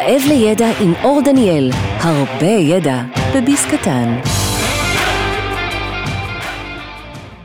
[0.00, 3.02] רעב לידע עם אור דניאל, הרבה ידע
[3.36, 4.20] בביס קטן.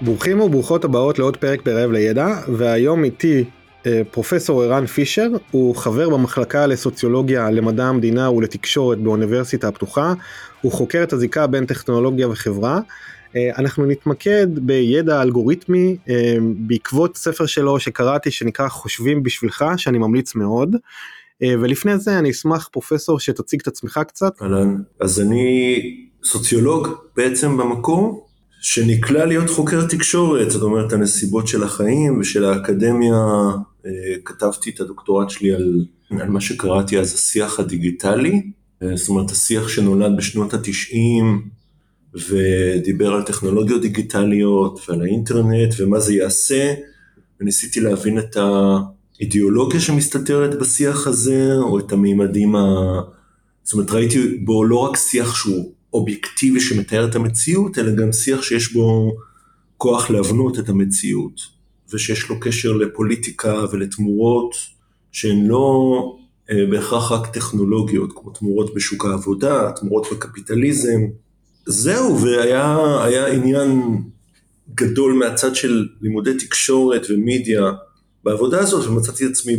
[0.02, 3.44] ברוכים וברוכות הבאות לעוד פרק ברעב לידע, והיום איתי
[3.86, 10.14] אה, פרופסור ערן פישר, הוא חבר במחלקה לסוציולוגיה, למדע המדינה ולתקשורת באוניברסיטה הפתוחה,
[10.62, 12.80] הוא חוקר את הזיקה בין טכנולוגיה וחברה.
[13.36, 20.36] אה, אנחנו נתמקד בידע אלגוריתמי אה, בעקבות ספר שלו שקראתי שנקרא חושבים בשבילך, שאני ממליץ
[20.36, 20.76] מאוד.
[21.44, 24.34] ולפני זה אני אשמח פרופסור שתציג את עצמך קצת.
[24.42, 25.82] אהלן, אז אני
[26.24, 28.28] סוציולוג בעצם במקור,
[28.62, 33.16] שנקלע להיות חוקר תקשורת, זאת אומרת הנסיבות של החיים ושל האקדמיה,
[33.86, 33.92] אה,
[34.26, 38.52] כתבתי את הדוקטורט שלי על, על מה שקראתי אז השיח הדיגיטלי,
[38.84, 41.50] אה, זאת אומרת השיח שנולד בשנות התשעים
[42.30, 46.74] ודיבר על טכנולוגיות דיגיטליות ועל האינטרנט ומה זה יעשה,
[47.42, 48.38] וניסיתי להבין את
[49.20, 52.62] האידיאולוגיה שמסתתרת בשיח הזה, או את המימדים ה...
[53.64, 58.42] זאת אומרת ראיתי בו לא רק שיח שהוא אובייקטיבי שמתאר את המציאות, אלא גם שיח
[58.42, 59.16] שיש בו
[59.78, 61.42] כוח להבנות את המציאות,
[61.94, 64.56] ושיש לו קשר לפוליטיקה ולתמורות
[65.12, 66.16] שהן לא
[66.52, 71.02] אה, בהכרח רק טכנולוגיות, כמו תמורות בשוק העבודה, תמורות בקפיטליזם.
[71.66, 74.02] זהו, והיה עניין
[74.76, 77.72] גדול מהצד של לימודי תקשורת ומדיה
[78.26, 79.56] בעבודה הזאת, ומצאתי את עצמי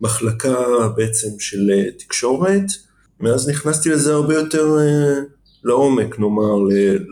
[0.00, 0.54] במחלקה
[0.96, 2.64] בעצם של אה, תקשורת.
[3.20, 5.20] מאז נכנסתי לזה הרבה יותר אה,
[5.64, 6.56] לעומק, נאמר,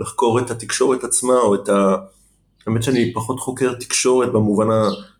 [0.00, 1.96] לחקור את התקשורת עצמה, או את ה...
[2.66, 4.66] האמת שאני פחות חוקר תקשורת במובן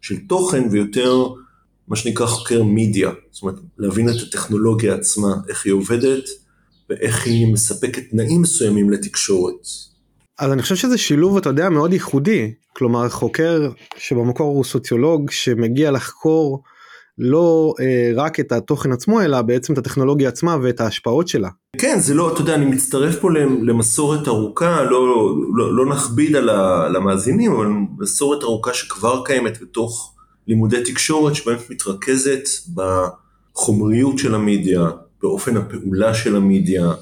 [0.01, 1.27] של תוכן, ויותר
[1.89, 3.11] מה שנקרא חוקר מידיה.
[3.31, 6.25] זאת אומרת, להבין את הטכנולוגיה עצמה, איך היא עובדת,
[6.91, 9.69] ואיך היא מספקת תנאים מסוימים לתקשורת.
[10.39, 12.55] אז אני חושב שזה שילוב, אתה יודע, מאוד ייחודי.
[12.73, 16.63] כלומר, חוקר שבמקור הוא סוציולוג, שמגיע לחקור
[17.19, 21.49] לא אה, רק את התוכן עצמו אלא בעצם את הטכנולוגיה עצמה ואת ההשפעות שלה.
[21.79, 23.31] כן זה לא אתה יודע אני מצטרף פה
[23.63, 27.67] למסורת ארוכה לא, לא, לא נכביד על המאזינים אבל
[27.99, 30.15] מסורת ארוכה שכבר קיימת בתוך
[30.47, 34.91] לימודי תקשורת שבאמת מתרכזת בחומריות של המדיה
[35.23, 36.93] באופן הפעולה של המדיה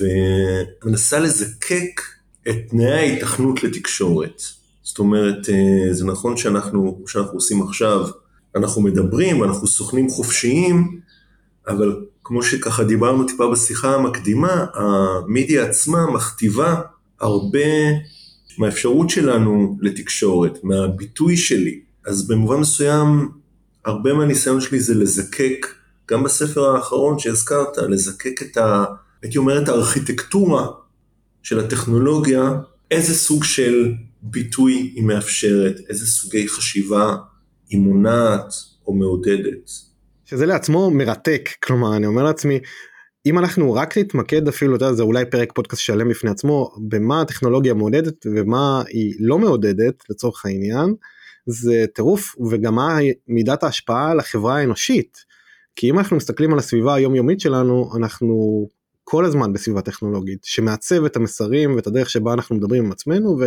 [0.00, 2.00] ומנסה לזקק
[2.48, 4.42] את תנאי ההיתכנות לתקשורת.
[4.82, 8.08] זאת אומרת, אה, זה נכון שאנחנו, שאנחנו עושים עכשיו,
[8.56, 11.00] אנחנו מדברים, אנחנו סוכנים חופשיים,
[11.68, 16.80] אבל כמו שככה דיברנו טיפה בשיחה המקדימה, המדיה עצמה מכתיבה
[17.20, 17.60] הרבה
[18.58, 21.80] מהאפשרות שלנו לתקשורת, מהביטוי שלי.
[22.06, 23.28] אז במובן מסוים,
[23.84, 25.66] הרבה מהניסיון שלי זה לזקק,
[26.10, 28.84] גם בספר האחרון שהזכרת, לזקק את ה...
[29.22, 30.66] הייתי אומר את הארכיטקטורה
[31.42, 32.52] של הטכנולוגיה,
[32.90, 33.92] איזה סוג של
[34.22, 37.16] ביטוי היא מאפשרת, איזה סוגי חשיבה
[37.68, 38.54] היא מונעת
[38.86, 39.70] או מעודדת.
[40.24, 42.60] שזה לעצמו מרתק, כלומר אני אומר לעצמי,
[43.26, 47.20] אם אנחנו רק נתמקד אפילו, אתה יודע, זה אולי פרק פודקאסט שלם בפני עצמו, במה
[47.20, 50.94] הטכנולוגיה מעודדת ומה היא לא מעודדת לצורך העניין,
[51.46, 52.98] זה טירוף וגם מה
[53.28, 55.18] מידת ההשפעה על החברה האנושית.
[55.76, 58.66] כי אם אנחנו מסתכלים על הסביבה היומיומית שלנו, אנחנו
[59.10, 63.44] כל הזמן בסביבה טכנולוגית, שמעצב את המסרים ואת הדרך שבה אנחנו מדברים עם עצמנו ו...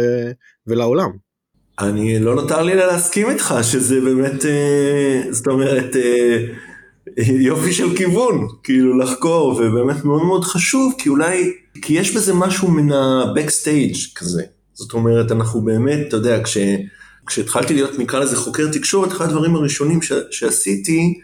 [0.67, 1.09] ולעולם.
[1.79, 6.45] אני לא נותר לי אלא להסכים איתך שזה באמת, אה, זאת אומרת, אה,
[7.49, 12.71] יופי של כיוון, כאילו לחקור, ובאמת מאוד מאוד חשוב, כי אולי, כי יש בזה משהו
[12.71, 14.43] מן ה-backstage כזה.
[14.73, 16.57] זאת אומרת, אנחנו באמת, אתה יודע, כש,
[17.25, 21.19] כשהתחלתי להיות, נקרא לזה חוקר תקשורת, אחד הדברים הראשונים ש, שעשיתי,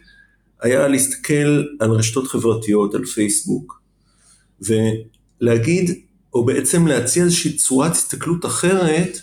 [0.62, 3.79] היה להסתכל על רשתות חברתיות, על פייסבוק,
[4.62, 5.92] ולהגיד,
[6.34, 9.20] או בעצם להציע איזושהי צורת הסתכלות אחרת,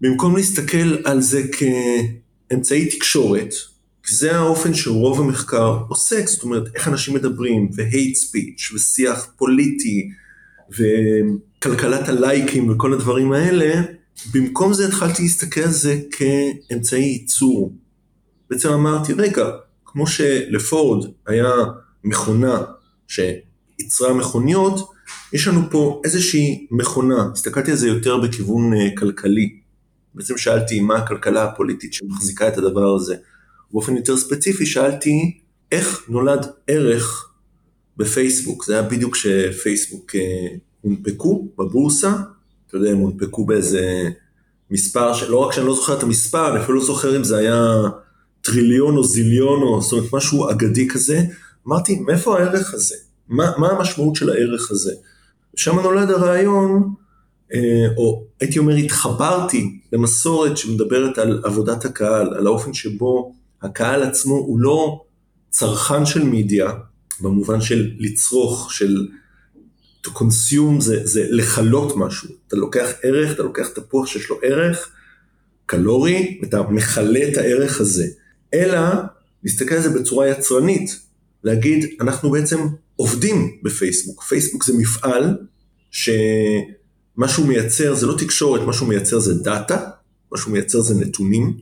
[0.00, 1.42] במקום להסתכל על זה
[2.48, 3.54] כאמצעי תקשורת,
[4.02, 10.10] כי זה האופן שרוב המחקר עוסק, זאת אומרת, איך אנשים מדברים, ו-hate speech, ושיח פוליטי,
[10.70, 13.82] וכלכלת הלייקים וכל הדברים האלה,
[14.34, 17.72] במקום זה התחלתי להסתכל על זה כאמצעי ייצור.
[18.50, 19.50] בעצם אמרתי, רגע,
[19.84, 21.52] כמו שלפורד היה
[22.04, 22.62] מכונה
[23.80, 24.90] שייצרה מכוניות,
[25.32, 29.60] יש לנו פה איזושהי מכונה, הסתכלתי על זה יותר בכיוון אה, כלכלי.
[30.14, 33.16] בעצם שאלתי מה הכלכלה הפוליטית שמחזיקה את הדבר הזה.
[33.72, 35.38] באופן יותר ספציפי שאלתי
[35.72, 37.32] איך נולד ערך
[37.96, 38.64] בפייסבוק.
[38.64, 40.20] זה היה בדיוק כשפייסבוק אה,
[40.80, 42.12] הונפקו בבורסה,
[42.66, 44.08] אתה יודע, הם הונפקו באיזה
[44.70, 47.74] מספר, לא רק שאני לא זוכר את המספר, אני אפילו לא זוכר אם זה היה
[48.40, 51.22] טריליון או זיליון או זאת אומרת משהו אגדי כזה.
[51.68, 52.94] אמרתי, מאיפה הערך הזה?
[53.30, 54.92] מה, מה המשמעות של הערך הזה?
[55.54, 56.94] ושם נולד הרעיון
[57.54, 64.34] אה, או הייתי אומר התחברתי למסורת שמדברת על עבודת הקהל, על האופן שבו הקהל עצמו
[64.34, 65.04] הוא לא
[65.50, 66.72] צרכן של מידיה,
[67.20, 69.08] במובן של לצרוך, של
[70.06, 72.28] to consume זה, זה לכלות משהו.
[72.48, 74.90] אתה לוקח ערך, אתה לוקח תפוח שיש לו ערך
[75.66, 78.06] קלורי, ואתה מכלה את הערך הזה.
[78.54, 78.78] אלא
[79.44, 81.00] להסתכל על זה בצורה יצרנית,
[81.44, 82.58] להגיד, אנחנו בעצם
[83.00, 84.22] עובדים בפייסבוק.
[84.22, 85.36] פייסבוק זה מפעל
[85.90, 89.90] שמה שהוא מייצר זה לא תקשורת, מה שהוא מייצר זה דאטה,
[90.32, 91.56] מה שהוא מייצר זה נתונים.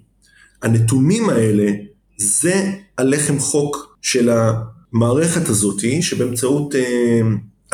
[0.63, 1.73] הנתונים האלה
[2.17, 7.21] זה הלחם חוק של המערכת הזאתי, שבאמצעות אה,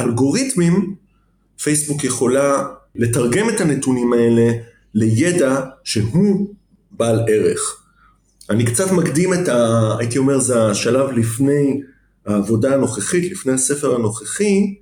[0.01, 0.95] אלגוריתמים,
[1.63, 4.53] פייסבוק יכולה לתרגם את הנתונים האלה
[4.95, 6.55] לידע שהוא
[6.91, 7.83] בעל ערך.
[8.51, 9.97] אני קצת מקדים את ה...
[9.99, 11.81] הייתי אומר, זה השלב לפני
[12.27, 14.75] העבודה הנוכחית, לפני הספר הנוכחי,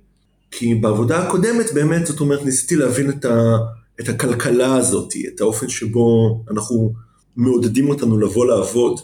[0.51, 3.57] כי בעבודה הקודמת באמת, זאת אומרת, ניסיתי להבין את, ה,
[3.99, 6.93] את הכלכלה הזאת, את האופן שבו אנחנו
[7.35, 8.99] מעודדים אותנו לבוא לעבוד,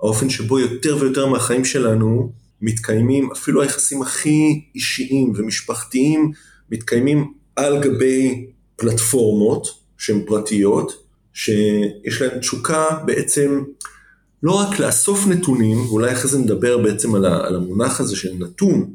[0.00, 2.32] האופן שבו יותר ויותר מהחיים שלנו
[2.62, 6.32] מתקיימים, אפילו היחסים הכי אישיים ומשפחתיים,
[6.70, 8.46] מתקיימים על גבי
[8.76, 10.92] פלטפורמות שהן פרטיות,
[11.32, 13.62] שיש להן תשוקה בעצם
[14.44, 18.94] לא רק לאסוף נתונים, ואולי אחרי זה נדבר בעצם על המונח הזה של נתון,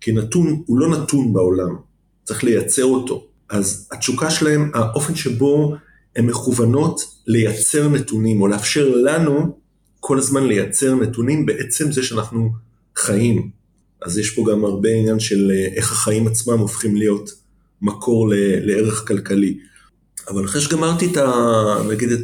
[0.00, 1.76] כי נתון הוא לא נתון בעולם,
[2.24, 3.26] צריך לייצר אותו.
[3.48, 5.74] אז התשוקה שלהם, האופן שבו
[6.16, 9.58] הן מכוונות לייצר נתונים, או לאפשר לנו
[10.00, 12.52] כל הזמן לייצר נתונים, בעצם זה שאנחנו
[12.96, 13.50] חיים.
[14.02, 17.30] אז יש פה גם הרבה עניין של אה, איך החיים עצמם הופכים להיות
[17.82, 18.30] מקור
[18.60, 19.58] לערך כלכלי.
[20.28, 21.32] אבל אחרי שגמרתי את ה...
[21.90, 22.20] נגיד את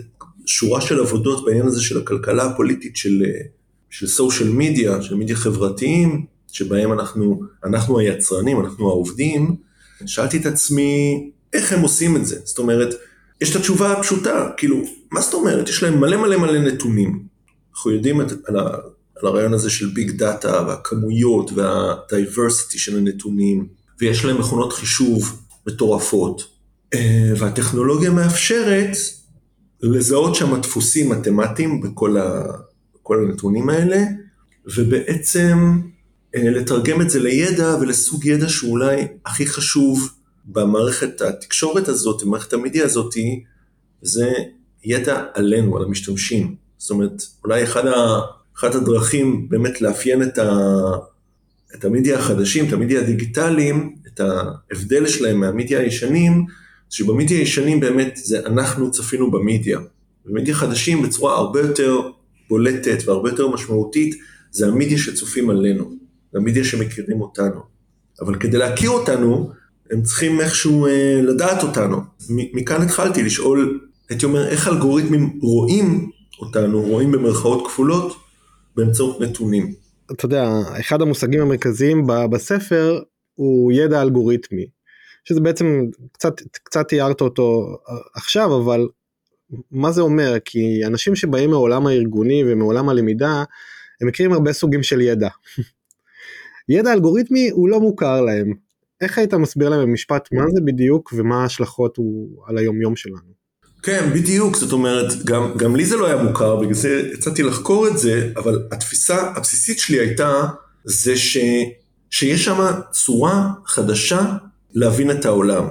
[0.48, 3.40] שורה של עבודות בעניין הזה של הכלכלה הפוליטית של, אה,
[3.90, 9.56] של סושיאל מדיה, של מדיה חברתיים, שבהם אנחנו, אנחנו היצרנים, אנחנו העובדים,
[10.06, 12.38] שאלתי את עצמי, איך הם עושים את זה?
[12.44, 12.94] זאת אומרת,
[13.40, 15.68] יש את התשובה הפשוטה, כאילו, מה זאת אומרת?
[15.68, 17.22] יש להם מלא מלא מלא נתונים.
[17.72, 18.62] אנחנו יודעים את, על, ה,
[19.16, 23.68] על הרעיון הזה של ביג דאטה והכמויות והדייברסיטי של הנתונים,
[24.00, 26.42] ויש להם מכונות חישוב מטורפות,
[26.94, 28.96] אה, והטכנולוגיה מאפשרת
[29.82, 32.42] לזהות שם דפוסים מתמטיים בכל, ה,
[33.10, 34.04] הנתונים האלה,
[34.76, 35.80] ובעצם
[36.34, 40.10] אה, לתרגם את זה לידע ולסוג ידע שאולי הכי חשוב
[40.44, 43.14] במערכת התקשורת הזאת, במערכת המדיה הזאת,
[44.02, 44.30] זה
[44.84, 46.54] ידע עלינו, על המשתמשים.
[46.78, 48.20] זאת אומרת, אולי אחד ה,
[48.58, 50.58] אחת הדרכים באמת לאפיין את, ה,
[51.74, 56.46] את המדיה החדשים, את המדיה הדיגיטליים, את ההבדל שלהם מהמדיה הישנים,
[56.90, 59.78] שבמדיה הישנים באמת זה אנחנו צפינו במדיה.
[60.24, 62.00] במדיה חדשים בצורה הרבה יותר
[62.48, 64.14] בולטת והרבה יותר משמעותית,
[64.50, 65.90] זה המדיה שצופים עלינו,
[66.32, 67.60] זה שמכירים אותנו.
[68.20, 69.50] אבל כדי להכיר אותנו,
[69.90, 72.00] הם צריכים איכשהו אה, לדעת אותנו.
[72.30, 76.10] מכאן התחלתי לשאול, הייתי אומר, איך אלגוריתמים רואים
[76.40, 78.16] אותנו, רואים במרכאות כפולות,
[78.76, 79.74] באמצעות נתונים.
[80.12, 80.50] אתה יודע,
[80.80, 83.00] אחד המושגים המרכזיים בספר
[83.34, 84.66] הוא ידע אלגוריתמי.
[85.28, 85.80] שזה בעצם
[86.12, 87.76] קצת קצת תיארת אותו
[88.14, 88.88] עכשיו אבל
[89.70, 93.44] מה זה אומר כי אנשים שבאים מעולם הארגוני ומעולם הלמידה
[94.00, 95.28] הם מכירים הרבה סוגים של ידע.
[96.68, 98.52] ידע אלגוריתמי הוא לא מוכר להם.
[99.00, 103.38] איך היית מסביר להם במשפט מה זה בדיוק ומה ההשלכות הוא על היום יום שלנו?
[103.82, 107.88] כן, בדיוק, זאת אומרת, גם, גם לי זה לא היה מוכר, בגלל זה יצאתי לחקור
[107.88, 110.46] את זה, אבל התפיסה הבסיסית שלי הייתה,
[110.84, 111.38] זה ש,
[112.10, 112.60] שיש שם
[112.90, 114.36] צורה חדשה
[114.74, 115.68] להבין את העולם.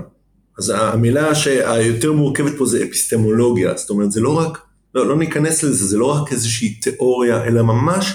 [0.57, 4.57] אז המילה שהיותר מורכבת פה זה אפיסטמולוגיה, זאת אומרת זה לא רק,
[4.95, 8.13] לא, לא ניכנס לזה, זה לא רק איזושהי תיאוריה, אלא ממש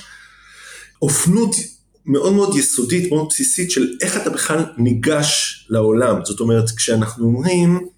[1.02, 1.54] אופנות
[2.06, 6.24] מאוד מאוד יסודית, מאוד בסיסית של איך אתה בכלל ניגש לעולם.
[6.24, 7.88] זאת אומרת, כשאנחנו אומרים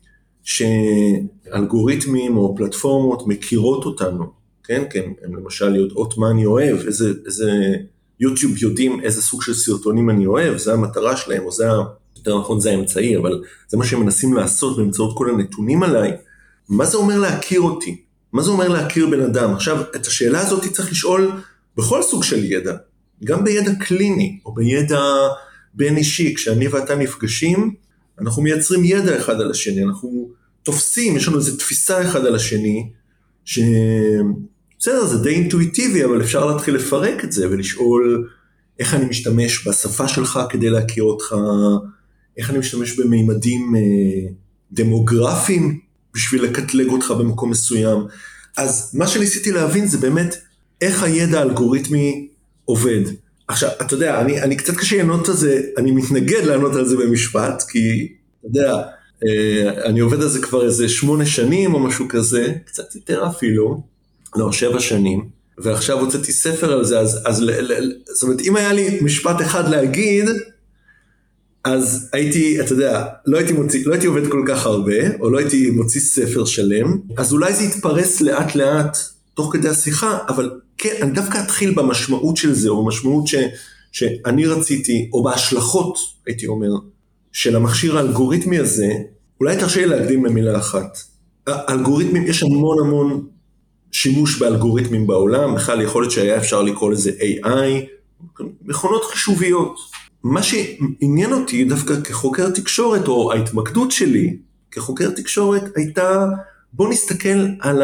[0.43, 4.25] שאלגוריתמים או פלטפורמות מכירות אותנו,
[4.65, 7.51] כן, כן, הם למשל יודעות מה אני אוהב, איזה, איזה
[8.21, 11.67] יוטיוב יודעים איזה סוג של סרטונים אני אוהב, זה המטרה שלהם, או זה
[12.27, 16.13] יותר נכון זה האמצעי, אבל זה מה שהם מנסים לעשות באמצעות כל הנתונים עליי.
[16.69, 18.03] מה זה אומר להכיר אותי?
[18.33, 19.55] מה זה אומר להכיר בן אדם?
[19.55, 21.33] עכשיו, את השאלה הזאת צריך לשאול
[21.77, 22.77] בכל סוג של ידע,
[23.25, 25.03] גם בידע קליני או בידע
[25.75, 27.75] בין אישי, כשאני ואתה נפגשים,
[28.21, 30.29] אנחנו מייצרים ידע אחד על השני, אנחנו
[30.63, 32.91] תופסים, יש לנו איזו תפיסה אחד על השני,
[33.45, 33.59] ש...
[34.79, 38.29] בסדר, זה די אינטואיטיבי, אבל אפשר להתחיל לפרק את זה ולשאול
[38.79, 41.35] איך אני משתמש בשפה שלך כדי להכיר אותך,
[42.39, 44.31] איך אני משתמש במימדים אה,
[44.73, 45.79] דמוגרפיים
[46.15, 47.99] בשביל לקטלג אותך במקום מסוים.
[48.57, 50.37] אז מה שניסיתי להבין זה באמת
[50.81, 52.29] איך הידע האלגוריתמי
[52.65, 53.01] עובד.
[53.49, 56.97] עכשיו, אתה יודע, אני, אני קצת קשה לענות על זה, אני מתנגד לענות על זה
[56.97, 58.83] במשפט, כי, אתה יודע,
[59.27, 63.83] אה, אני עובד על זה כבר איזה שמונה שנים או משהו כזה, קצת יותר אפילו,
[64.37, 68.57] לא, שבע שנים, ועכשיו הוצאתי ספר על זה, אז, אז ל, ל, זאת אומרת, אם
[68.57, 70.25] היה לי משפט אחד להגיד,
[71.65, 75.39] אז הייתי, אתה יודע, לא הייתי, מוציא, לא הייתי עובד כל כך הרבה, או לא
[75.39, 78.99] הייתי מוציא ספר שלם, אז אולי זה יתפרס לאט לאט
[79.35, 83.35] תוך כדי השיחה, אבל כן, אני דווקא אתחיל במשמעות של זה, או במשמעות ש,
[83.93, 86.71] שאני רציתי, או בהשלכות, הייתי אומר,
[87.33, 88.93] של המכשיר האלגוריתמי הזה,
[89.41, 90.99] אולי תרשה לי להקדים במילה אחת.
[91.47, 93.27] האלגוריתמים, יש המון המון
[93.93, 99.79] שימוש באלגוריתמים בעולם, בכלל יכול להיות שהיה אפשר לקרוא לזה AI, מכונות חישוביות.
[100.25, 104.37] מה שעניין אותי דווקא כחוקר תקשורת, או ההתמקדות שלי
[104.71, 106.27] כחוקר תקשורת, הייתה
[106.73, 107.83] בוא נסתכל על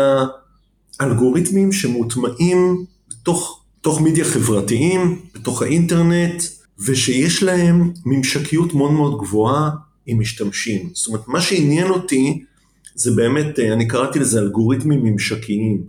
[1.00, 6.42] האלגוריתמים שמוטמעים בתוך, בתוך מדיה חברתיים, בתוך האינטרנט,
[6.86, 9.70] ושיש להם ממשקיות מאוד מאוד גבוהה
[10.06, 10.90] עם משתמשים.
[10.92, 12.44] זאת אומרת, מה שעניין אותי
[12.94, 15.82] זה באמת, אני קראתי לזה אלגוריתמים ממשקיים.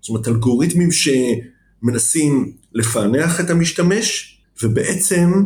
[0.00, 5.44] זאת אומרת, אלגוריתמים שמנסים לפענח את המשתמש, ובעצם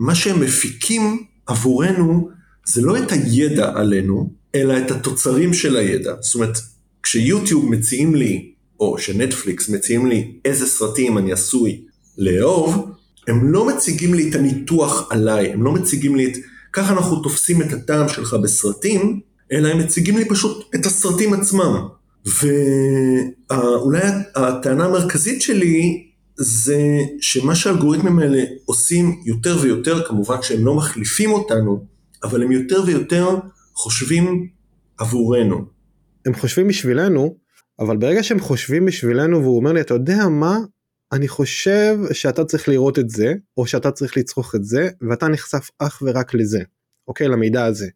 [0.00, 2.30] מה שהם מפיקים עבורנו
[2.66, 6.14] זה לא את הידע עלינו, אלא את התוצרים של הידע.
[6.20, 6.58] זאת אומרת,
[7.02, 11.80] כשיוטיוב מציעים לי, או שנטפליקס מציעים לי איזה סרטים אני עשוי
[12.18, 12.90] לאהוב,
[13.28, 16.36] הם לא מציגים לי את הניתוח עליי, הם לא מציגים לי את...
[16.72, 19.20] ככה אנחנו תופסים את הטעם שלך בסרטים,
[19.52, 21.86] אלא הם מציגים לי פשוט את הסרטים עצמם.
[22.26, 24.00] ואולי
[24.36, 26.09] הטענה המרכזית שלי
[26.42, 26.78] זה
[27.20, 31.86] שמה שהאלגוריתמים האלה עושים יותר ויותר, כמובן שהם לא מחליפים אותנו,
[32.22, 33.36] אבל הם יותר ויותר
[33.74, 34.48] חושבים
[34.98, 35.64] עבורנו.
[36.26, 37.36] הם חושבים בשבילנו,
[37.78, 40.58] אבל ברגע שהם חושבים בשבילנו והוא אומר לי, אתה יודע מה,
[41.12, 45.70] אני חושב שאתה צריך לראות את זה, או שאתה צריך לצרוך את זה, ואתה נחשף
[45.78, 46.60] אך ורק לזה,
[47.08, 47.28] אוקיי?
[47.28, 47.88] למידע הזה.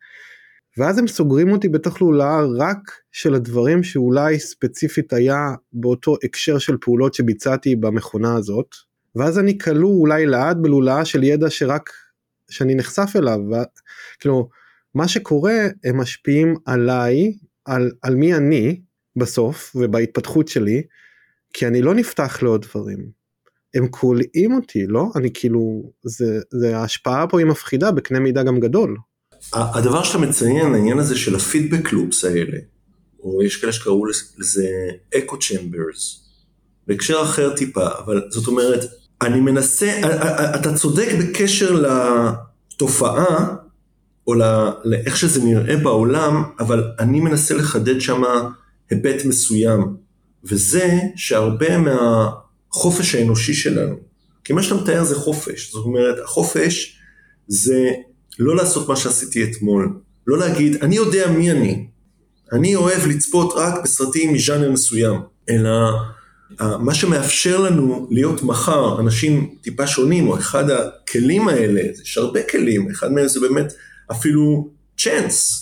[0.79, 6.77] ואז הם סוגרים אותי בתוך לולאה רק של הדברים שאולי ספציפית היה באותו הקשר של
[6.81, 8.75] פעולות שביצעתי במכונה הזאת,
[9.17, 11.91] ואז אני כלוא אולי לעד בלולאה של ידע שרק
[12.51, 13.41] שאני נחשף אליו.
[14.21, 14.49] כאילו
[14.95, 17.33] מה שקורה הם משפיעים עליי,
[17.65, 18.81] על, על מי אני
[19.17, 20.83] בסוף ובהתפתחות שלי,
[21.53, 23.11] כי אני לא נפתח לעוד דברים.
[23.75, 25.11] הם כולאים אותי, לא?
[25.17, 28.97] אני כאילו, זה, זה ההשפעה פה היא מפחידה בקנה מידה גם גדול.
[29.53, 32.59] הדבר שאתה מציין, העניין הזה של הפידבק לופס האלה,
[33.23, 34.07] או יש כאלה שקראו
[34.39, 34.69] לזה
[35.19, 36.21] אקו צ'מברס,
[36.87, 38.81] בהקשר אחר טיפה, אבל זאת אומרת,
[39.23, 40.01] אני מנסה,
[40.55, 41.85] אתה צודק בקשר
[42.73, 43.57] לתופעה,
[44.27, 44.35] או
[44.85, 48.23] לאיך שזה נראה בעולם, אבל אני מנסה לחדד שם
[48.91, 49.97] היבט מסוים,
[50.45, 53.97] וזה שהרבה מהחופש האנושי שלנו,
[54.45, 56.99] כי מה שאתה מתאר זה חופש, זאת אומרת, החופש
[57.49, 57.91] זה
[58.39, 61.87] לא לעשות מה שעשיתי אתמול, לא להגיד, אני יודע מי אני,
[62.53, 65.71] אני אוהב לצפות רק בסרטים מז'אנר מסוים, אלא
[66.61, 72.91] מה שמאפשר לנו להיות מחר אנשים טיפה שונים, או אחד הכלים האלה, יש הרבה כלים,
[72.91, 73.73] אחד מהם זה באמת
[74.11, 75.61] אפילו chance.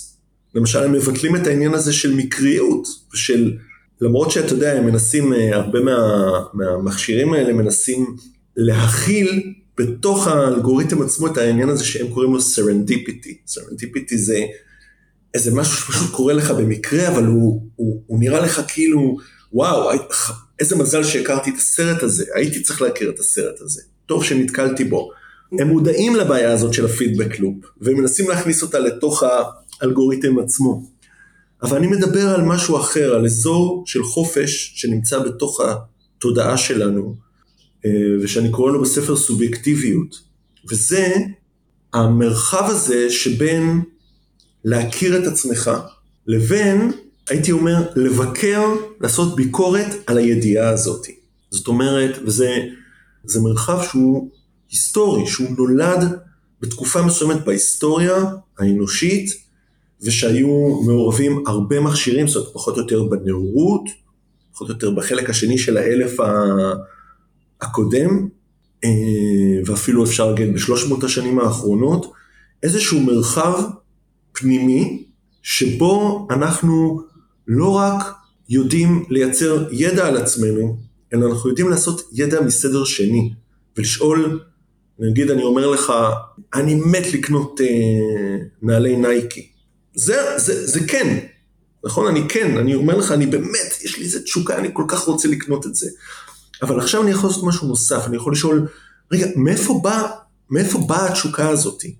[0.55, 3.53] למשל, הם מבטלים את העניין הזה של מקריות, ושל,
[4.01, 5.97] למרות שאתה יודע, הם מנסים, אה, הרבה מה,
[6.53, 8.15] מהמכשירים האלה מנסים
[8.57, 13.37] להכיל בתוך האלגוריתם עצמו את העניין הזה שהם קוראים לו serendipity.
[13.47, 14.45] Serendipity זה
[15.33, 19.17] איזה משהו שפשוט קורה לך במקרה, אבל הוא, הוא, הוא נראה לך כאילו,
[19.53, 19.89] וואו,
[20.59, 25.11] איזה מזל שהכרתי את הסרט הזה, הייתי צריך להכיר את הסרט הזה, טוב שנתקלתי בו.
[25.59, 29.23] הם מודעים לבעיה הזאת של הפידבק לופ, ומנסים להכניס אותה לתוך
[29.81, 30.83] האלגוריתם עצמו.
[31.63, 37.15] אבל אני מדבר על משהו אחר, על אזור של חופש שנמצא בתוך התודעה שלנו,
[38.21, 40.21] ושאני קורא לו בספר סובייקטיביות.
[40.69, 41.15] וזה
[41.93, 43.81] המרחב הזה שבין
[44.65, 45.71] להכיר את עצמך,
[46.27, 46.91] לבין,
[47.29, 48.61] הייתי אומר, לבקר,
[49.01, 51.07] לעשות ביקורת על הידיעה הזאת.
[51.51, 54.31] זאת אומרת, וזה מרחב שהוא
[54.69, 56.17] היסטורי, שהוא נולד
[56.61, 58.25] בתקופה מסוימת בהיסטוריה
[58.59, 59.43] האנושית,
[60.01, 60.47] ושהיו
[60.85, 63.83] מעורבים הרבה מכשירים, זאת אומרת, פחות או יותר בנאורות,
[64.53, 66.19] פחות או יותר בחלק השני של האלף
[67.63, 68.27] הקודם,
[68.83, 68.89] אה,
[69.65, 72.11] ואפילו אפשר להגיד בשלוש מאות השנים האחרונות,
[72.63, 73.63] איזשהו מרחב
[74.31, 75.03] פנימי,
[75.41, 77.01] שבו אנחנו
[77.47, 78.13] לא רק
[78.49, 80.77] יודעים לייצר ידע על עצמנו,
[81.13, 83.33] אלא אנחנו יודעים לעשות ידע מסדר שני,
[83.77, 84.39] ולשאול,
[84.99, 85.93] נגיד אני אומר לך,
[86.53, 87.67] אני מת לקנות אה,
[88.61, 89.47] נעלי נייקי.
[89.95, 91.19] זה, זה, זה כן,
[91.85, 92.07] נכון?
[92.07, 95.27] אני כן, אני אומר לך, אני באמת, יש לי איזה תשוקה, אני כל כך רוצה
[95.27, 95.89] לקנות את זה.
[96.63, 98.67] אבל עכשיו אני יכול לעשות משהו נוסף, אני יכול לשאול,
[99.11, 100.07] רגע, מאיפה באה
[100.49, 101.95] מאיפה בא התשוקה הזאתי?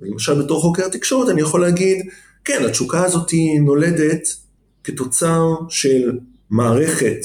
[0.00, 2.06] למשל בתור חוקר תקשורת אני יכול להגיד,
[2.44, 4.28] כן, התשוקה הזאתי נולדת
[4.84, 6.18] כתוצר של
[6.50, 7.18] מערכת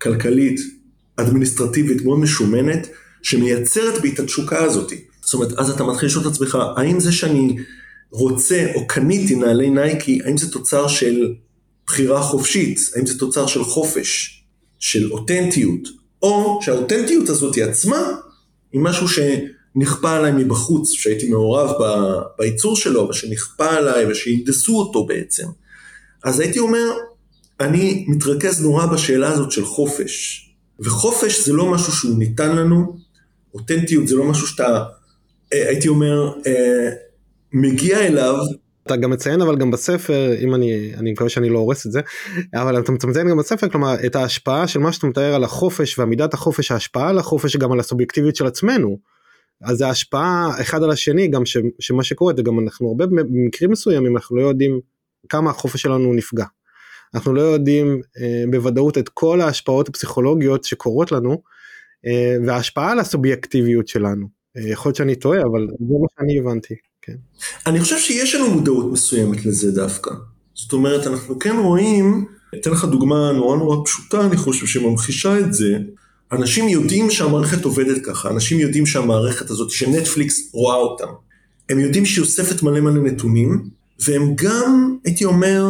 [0.00, 0.60] כלכלית
[1.16, 2.88] אדמיניסטרטיבית מאוד משומנת,
[3.22, 4.92] שמייצרת בי את התשוקה הזאת.
[5.24, 7.56] זאת אומרת, אז אתה מתחיל לשאול את עצמך, האם זה שאני
[8.10, 11.34] רוצה או קניתי נעלי נייקי, האם זה תוצר של
[11.86, 14.42] בחירה חופשית, האם זה תוצר של חופש,
[14.78, 15.88] של אותנטיות,
[16.22, 18.10] או שהאותנטיות הזאת עצמה
[18.72, 21.70] היא משהו שנכפה עליי מבחוץ, שהייתי מעורב
[22.38, 25.46] בייצור שלו, ושנכפה עליי ושהנדסו אותו בעצם.
[26.24, 26.90] אז הייתי אומר,
[27.60, 30.48] אני מתרכז נורא בשאלה הזאת של חופש.
[30.80, 32.96] וחופש זה לא משהו שהוא ניתן לנו,
[33.54, 34.84] אותנטיות זה לא משהו שאתה,
[35.52, 36.90] אה, הייתי אומר, אה,
[37.52, 38.36] מגיע אליו.
[38.86, 42.00] אתה גם מציין אבל גם בספר אם אני אני מקווה שאני לא הורס את זה
[42.54, 46.34] אבל אתה מציין גם בספר כלומר את ההשפעה של מה שאתה מתאר על החופש ועמידת
[46.34, 48.98] החופש ההשפעה על החופש גם על הסובייקטיביות של עצמנו.
[49.62, 54.16] אז ההשפעה אחד על השני גם ש, שמה שקורה זה גם אנחנו הרבה במקרים מסוימים
[54.16, 54.80] אנחנו לא יודעים
[55.28, 56.44] כמה החופש שלנו נפגע.
[57.14, 61.42] אנחנו לא יודעים אה, בוודאות את כל ההשפעות הפסיכולוגיות שקורות לנו
[62.06, 64.26] אה, וההשפעה על הסובייקטיביות שלנו.
[64.56, 66.74] אה, יכול להיות שאני טועה אבל זה מה שאני הבנתי.
[67.02, 67.12] כן.
[67.66, 70.10] אני חושב שיש לנו מודעות מסוימת לזה דווקא.
[70.54, 75.54] זאת אומרת אנחנו כן רואים, אתן לך דוגמה נורא נורא פשוטה אני חושב שממחישה את
[75.54, 75.78] זה.
[76.32, 81.06] אנשים יודעים שהמערכת עובדת ככה, אנשים יודעים שהמערכת הזאת שנטפליקס רואה אותם.
[81.68, 83.68] הם יודעים שהיא אוספת מלא מלא נתונים,
[84.06, 85.66] והם גם, הייתי אומר,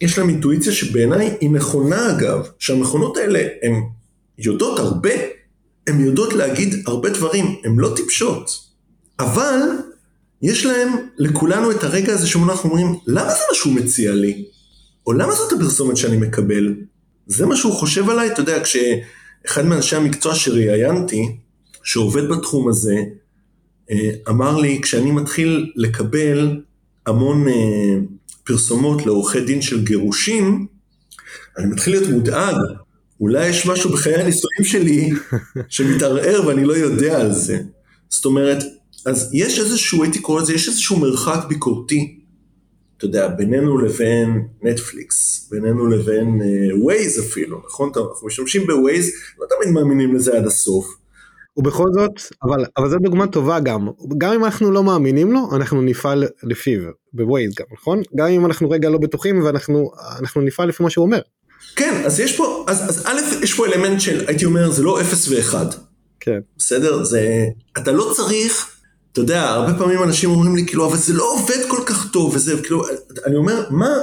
[0.00, 3.72] יש להם אינטואיציה שבעיניי היא נכונה אגב, שהמכונות האלה הן
[4.38, 5.10] יודעות הרבה,
[5.86, 8.50] הן יודעות להגיד הרבה דברים, הן לא טיפשות,
[9.18, 9.60] אבל
[10.42, 14.44] יש להם, לכולנו את הרגע הזה שבו אנחנו אומרים, למה זה מה שהוא מציע לי?
[15.06, 16.74] או למה זאת הפרסומת שאני מקבל?
[17.26, 18.32] זה מה שהוא חושב עליי?
[18.32, 21.36] אתה יודע, כשאחד מאנשי המקצוע שראיינתי,
[21.82, 22.96] שעובד בתחום הזה,
[23.90, 26.60] אה, אמר לי, כשאני מתחיל לקבל
[27.06, 27.54] המון אה,
[28.44, 30.66] פרסומות לעורכי דין של גירושים,
[31.58, 32.54] אני מתחיל להיות מודאג.
[33.20, 35.10] אולי יש משהו בחיי הנישואים שלי
[35.68, 37.60] שמתערער ואני לא יודע על זה.
[38.08, 38.58] זאת אומרת,
[39.06, 42.18] אז יש איזשהו, הייתי קורא לזה, יש איזשהו מרחק ביקורתי,
[42.96, 46.40] אתה יודע, בינינו לבין נטפליקס, בינינו לבין
[46.82, 47.88] ווייז uh, אפילו, נכון?
[47.96, 50.96] אנחנו משתמשים בווייז, לא תמיד מאמינים לזה עד הסוף.
[51.56, 55.82] ובכל זאת, אבל, אבל זו דוגמה טובה גם, גם אם אנחנו לא מאמינים לו, אנחנו
[55.82, 56.80] נפעל לפיו,
[57.12, 58.02] בווייז גם, נכון?
[58.16, 59.90] גם אם אנחנו רגע לא בטוחים ואנחנו
[60.36, 61.20] נפעל לפי מה שהוא אומר.
[61.76, 65.00] כן, אז יש פה, אז, אז א', יש פה אלמנט של, הייתי אומר, זה לא
[65.00, 65.66] אפס ואחד.
[66.20, 66.38] כן.
[66.56, 67.04] בסדר?
[67.04, 67.46] זה,
[67.78, 68.67] אתה לא צריך,
[69.18, 72.34] אתה יודע, הרבה פעמים אנשים אומרים לי, כאילו, אבל זה לא עובד כל כך טוב,
[72.34, 72.84] וזה, כאילו,
[73.26, 73.94] אני אומר, מה,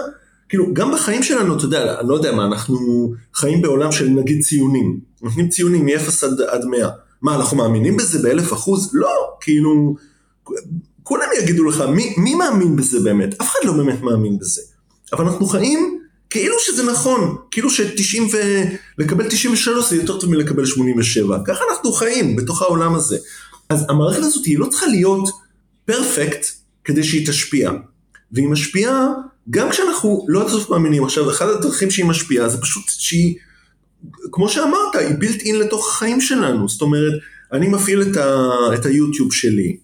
[0.49, 4.43] כאילו, גם בחיים שלנו, אתה יודע, אני לא יודע מה, אנחנו חיים בעולם של נגיד
[4.43, 4.99] ציונים.
[5.21, 6.89] נותנים ציונים מ-0 עד, עד 100.
[7.21, 8.89] מה, אנחנו מאמינים בזה באלף אחוז?
[8.93, 9.09] לא,
[9.41, 9.95] כאילו,
[11.03, 13.41] כולם יגידו לך, מי, מי מאמין בזה באמת?
[13.41, 14.61] אף אחד לא באמת מאמין בזה.
[15.13, 15.99] אבל אנחנו חיים
[16.29, 18.37] כאילו שזה נכון, כאילו ש-90 ו...
[18.97, 21.39] לקבל 93 זה יותר טוב מלקבל 87.
[21.45, 23.17] ככה אנחנו חיים בתוך העולם הזה.
[23.69, 25.29] אז המערכת הזאת היא לא צריכה להיות
[25.85, 26.47] פרפקט
[26.83, 27.71] כדי שהיא תשפיע.
[28.31, 29.07] והיא משפיעה
[29.49, 31.03] גם כשאנחנו לא עד הסוף מאמינים.
[31.03, 33.35] עכשיו, אחת הדרכים שהיא משפיעה זה פשוט שהיא...
[34.31, 36.69] כמו שאמרת, היא בילט אין לתוך החיים שלנו.
[36.69, 37.13] זאת אומרת,
[37.53, 39.77] אני מפעיל את, ה, את היוטיוב שלי,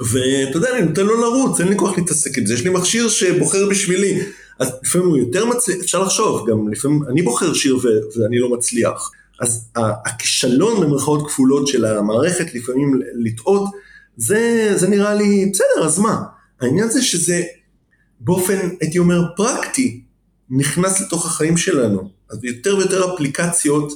[0.00, 3.08] ואתה יודע, אני נותן לו לרוץ, אין לי כוח להתעסק עם זה, יש לי מכשיר
[3.08, 4.20] שבוחר בשבילי.
[4.58, 8.50] אז לפעמים הוא יותר מצליח, אפשר לחשוב, גם לפעמים אני בוחר שיר ו- ואני לא
[8.50, 9.10] מצליח.
[9.40, 9.70] אז
[10.06, 13.70] הכישלון במרכאות כפולות של המערכת לפעמים לטעות,
[14.16, 16.22] זה, זה נראה לי, בסדר, אז מה?
[16.60, 17.42] העניין זה שזה
[18.20, 20.02] באופן, הייתי אומר, פרקטי,
[20.50, 22.10] נכנס לתוך החיים שלנו.
[22.30, 23.92] אז יותר ויותר אפליקציות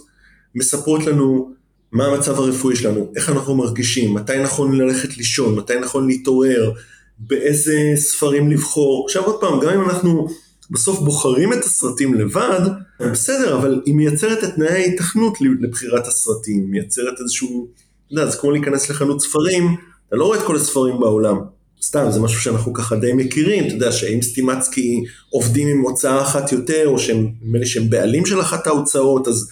[0.54, 1.52] מספרות לנו
[1.92, 6.72] מה המצב הרפואי שלנו, איך אנחנו מרגישים, מתי נכון ללכת לישון, מתי נכון להתעורר,
[7.18, 9.04] באיזה ספרים לבחור.
[9.06, 10.28] עכשיו עוד פעם, גם אם אנחנו
[10.72, 12.60] בסוף בוחרים את הסרטים לבד,
[13.00, 17.68] בסדר, אבל היא מייצרת את תנאי ההיתכנות לבחירת הסרטים, מייצרת איזשהו,
[18.06, 19.76] אתה יודע, זה כמו להיכנס לחנות ספרים,
[20.08, 21.38] אתה לא רואה את כל הספרים בעולם.
[21.82, 26.52] סתם, זה משהו שאנחנו ככה די מכירים, אתה יודע שאם סטימצקי עובדים עם הוצאה אחת
[26.52, 29.50] יותר, או שהם, נדמה לי שהם בעלים של אחת ההוצאות, אז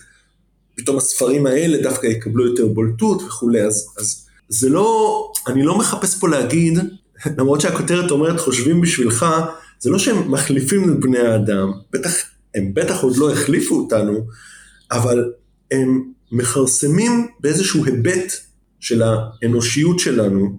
[0.76, 6.18] פתאום הספרים האלה דווקא יקבלו יותר בולטות וכולי, אז, אז זה לא, אני לא מחפש
[6.18, 6.78] פה להגיד,
[7.38, 9.26] למרות שהכותרת אומרת חושבים בשבילך,
[9.80, 12.12] זה לא שהם מחליפים את בני האדם, בטח,
[12.54, 14.26] הם בטח עוד לא החליפו אותנו,
[14.90, 15.32] אבל
[15.70, 18.32] הם מכרסמים באיזשהו היבט
[18.80, 20.58] של האנושיות שלנו,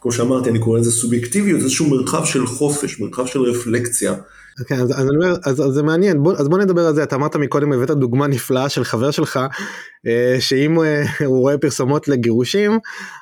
[0.00, 4.14] כמו שאמרתי, אני קורא לזה סובייקטיביות, איזשהו מרחב של חופש, מרחב של רפלקציה.
[4.66, 7.16] כן, אז, אז אומר, אז, אז זה מעניין, בוא, אז בוא נדבר על זה, אתה
[7.16, 9.40] אמרת מקודם, הבאת דוגמה נפלאה של חבר שלך,
[10.06, 12.78] אה, שאם אה, הוא רואה פרסומות לגירושים,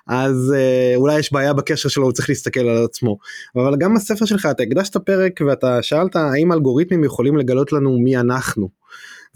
[0.06, 3.18] אז אה, אולי יש בעיה בקשר שלו, הוא צריך להסתכל על עצמו.
[3.56, 8.16] אבל גם בספר שלך, אתה הקדשת פרק ואתה שאלת האם אלגוריתמים יכולים לגלות לנו מי
[8.16, 8.68] אנחנו.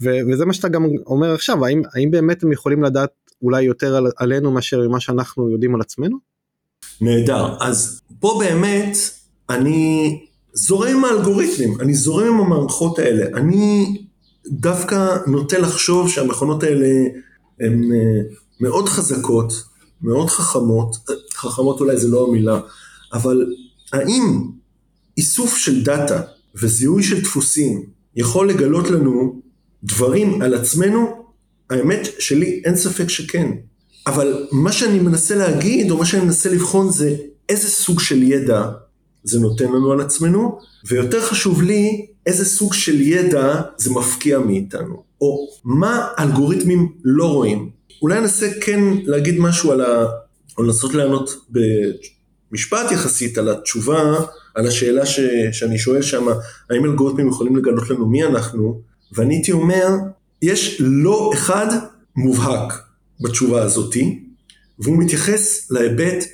[0.01, 3.09] ו- וזה מה שאתה גם אומר עכשיו, האם, האם באמת הם יכולים לדעת
[3.41, 6.17] אולי יותר על, עלינו מאשר מה שאנחנו יודעים על עצמנו?
[7.01, 7.55] נהדר.
[7.59, 8.97] אז פה באמת
[9.49, 10.24] אני
[10.55, 13.37] זורם עם האלגוריתמים, אני זורם עם המערכות האלה.
[13.37, 13.97] אני
[14.47, 16.87] דווקא נוטה לחשוב שהמכונות האלה
[17.59, 18.21] הן אה,
[18.59, 19.63] מאוד חזקות,
[20.01, 20.95] מאוד חכמות,
[21.33, 22.59] חכמות אולי זה לא המילה,
[23.13, 23.53] אבל
[23.93, 24.41] האם
[25.17, 26.21] איסוף של דאטה
[26.55, 27.83] וזיהוי של דפוסים
[28.15, 29.41] יכול לגלות לנו
[29.83, 31.25] דברים על עצמנו?
[31.69, 33.51] האמת שלי אין ספק שכן.
[34.07, 37.15] אבל מה שאני מנסה להגיד, או מה שאני מנסה לבחון זה
[37.49, 38.71] איזה סוג של ידע
[39.25, 45.03] זה נותן לנו על עצמנו, ויותר חשוב לי, איזה סוג של ידע זה מפקיע מאיתנו,
[45.21, 47.69] או מה אלגוריתמים לא רואים.
[48.01, 50.05] אולי ננסה כן להגיד משהו על ה...
[50.57, 51.29] או לנסות לענות
[52.51, 54.15] במשפט יחסית על התשובה,
[54.55, 55.19] על השאלה ש...
[55.51, 56.27] שאני שואל שם,
[56.69, 59.87] האם אלגוריתמים יכולים לגלות לנו מי אנחנו, ואני הייתי אומר,
[60.41, 61.67] יש לא אחד
[62.15, 62.73] מובהק
[63.21, 64.23] בתשובה הזאתי,
[64.79, 66.25] והוא מתייחס להיבט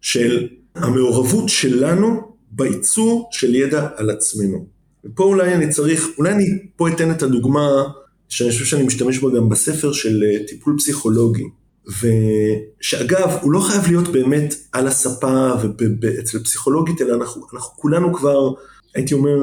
[0.00, 4.66] של המעורבות שלנו בייצור של ידע על עצמנו.
[5.04, 6.44] ופה אולי אני צריך, אולי אני
[6.76, 7.84] פה אתן את הדוגמה
[8.28, 11.44] שאני חושב שאני משתמש בה גם בספר של אה, טיפול פסיכולוגי.
[11.86, 15.52] ושאגב, הוא לא חייב להיות באמת על הספה
[16.00, 18.52] ואצל פסיכולוגית, אלא אנחנו, אנחנו כולנו כבר
[18.94, 19.36] הייתי אומר,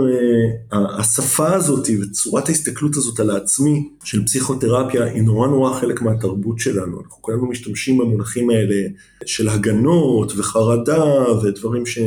[0.74, 6.60] אה, השפה הזאת וצורת ההסתכלות הזאת על העצמי של פסיכותרפיה היא נורא נורא חלק מהתרבות
[6.60, 7.02] שלנו.
[7.02, 8.88] אנחנו כולנו משתמשים במונחים האלה
[9.26, 11.04] של הגנות וחרדה
[11.44, 12.00] ודברים ש...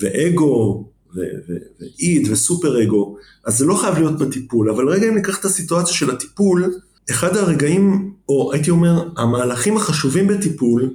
[0.00, 5.44] ואגו ואיד וסופר אגו, אז זה לא חייב להיות בטיפול, אבל רגע אם ניקח את
[5.44, 6.74] הסיטואציה של הטיפול,
[7.10, 10.94] אחד הרגעים, או הייתי אומר, המהלכים החשובים בטיפול,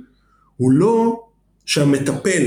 [0.58, 1.24] הוא לא
[1.66, 2.44] שהמטפל,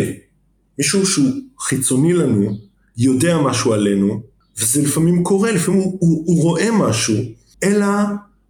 [0.78, 2.58] מישהו שהוא חיצוני לנו,
[2.96, 4.22] יודע משהו עלינו,
[4.58, 7.14] וזה לפעמים קורה, לפעמים הוא, הוא, הוא רואה משהו,
[7.62, 7.86] אלא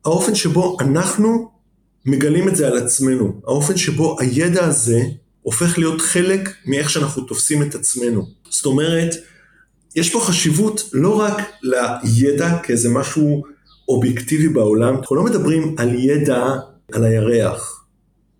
[0.04, 1.50] האופן שבו אנחנו
[2.06, 5.02] מגלים את זה על עצמנו, האופן שבו הידע הזה
[5.42, 8.26] הופך להיות חלק מאיך שאנחנו תופסים את עצמנו.
[8.50, 9.14] זאת אומרת,
[9.96, 13.42] יש פה חשיבות לא רק לידע כאיזה משהו
[13.88, 16.44] אובייקטיבי בעולם, אנחנו לא מדברים על ידע
[16.92, 17.84] על הירח,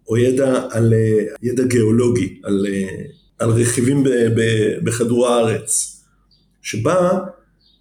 [0.08, 3.04] או ידע על אה, ידע גיאולוגי, על, אה,
[3.38, 4.40] על רכיבים ב, ב,
[4.84, 5.98] בכדור הארץ.
[6.62, 7.18] שבה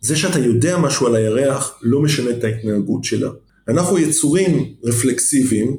[0.01, 3.29] זה שאתה יודע משהו על הירח לא משנה את ההתנהגות שלה.
[3.67, 5.77] אנחנו יצורים רפלקסיביים,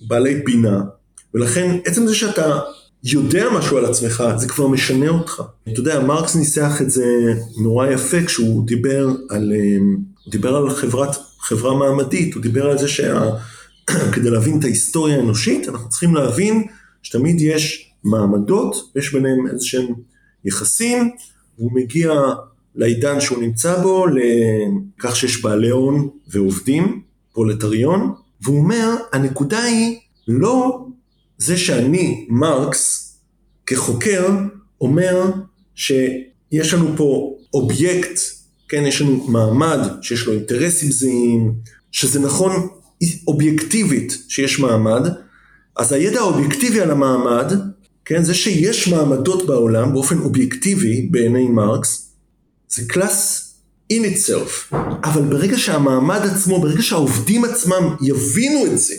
[0.00, 0.80] בעלי בינה,
[1.34, 2.60] ולכן עצם זה שאתה
[3.04, 5.42] יודע משהו על עצמך, זה כבר משנה אותך.
[5.68, 9.96] אתה יודע, מרקס ניסח את זה נורא יפה כשהוא דיבר על, אמ,
[10.30, 15.88] דיבר על חברת, חברה מעמדית, הוא דיבר על זה שכדי להבין את ההיסטוריה האנושית, אנחנו
[15.88, 16.66] צריכים להבין
[17.02, 19.86] שתמיד יש מעמדות, יש ביניהם איזה שהם
[20.44, 21.10] יחסים,
[21.58, 22.12] והוא מגיע
[22.74, 30.86] לעידן שהוא נמצא בו, לכך שיש בעלי הון ועובדים, פרולטריון, והוא אומר, הנקודה היא לא
[31.40, 33.14] זה שאני, מרקס,
[33.66, 34.28] כחוקר,
[34.80, 35.30] אומר
[35.74, 38.20] שיש לנו פה אובייקט,
[38.68, 41.54] כן, יש לנו מעמד שיש לו אינטרסים זהים,
[41.92, 42.68] שזה נכון
[43.28, 45.02] אובייקטיבית שיש מעמד,
[45.76, 47.52] אז הידע האובייקטיבי על המעמד
[48.04, 52.12] כן, זה שיש מעמדות בעולם באופן אובייקטיבי בעיני מרקס,
[52.68, 53.50] זה class
[53.92, 54.74] in itself,
[55.04, 58.94] אבל ברגע שהמעמד עצמו, ברגע שהעובדים עצמם יבינו את זה,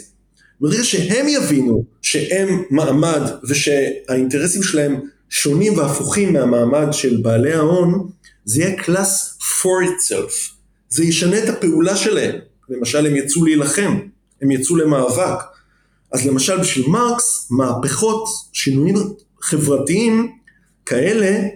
[0.61, 8.09] ברגע שהם יבינו שהם מעמד ושהאינטרסים שלהם שונים והפוכים מהמעמד של בעלי ההון,
[8.45, 10.51] זה יהיה class for itself.
[10.89, 12.35] זה ישנה את הפעולה שלהם.
[12.69, 13.99] למשל, הם יצאו להילחם,
[14.41, 15.39] הם יצאו למאבק.
[16.11, 18.95] אז למשל בשביל מרקס, מהפכות, שינויים
[19.41, 20.31] חברתיים
[20.85, 21.47] כאלה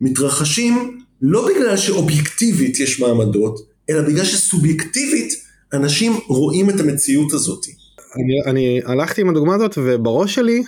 [0.00, 5.32] מתרחשים לא בגלל שאובייקטיבית יש מעמדות, אלא בגלל שסובייקטיבית
[5.72, 7.83] אנשים רואים את המציאות הזאת.
[8.16, 10.62] אני, אני הלכתי עם הדוגמה הזאת ובראש שלי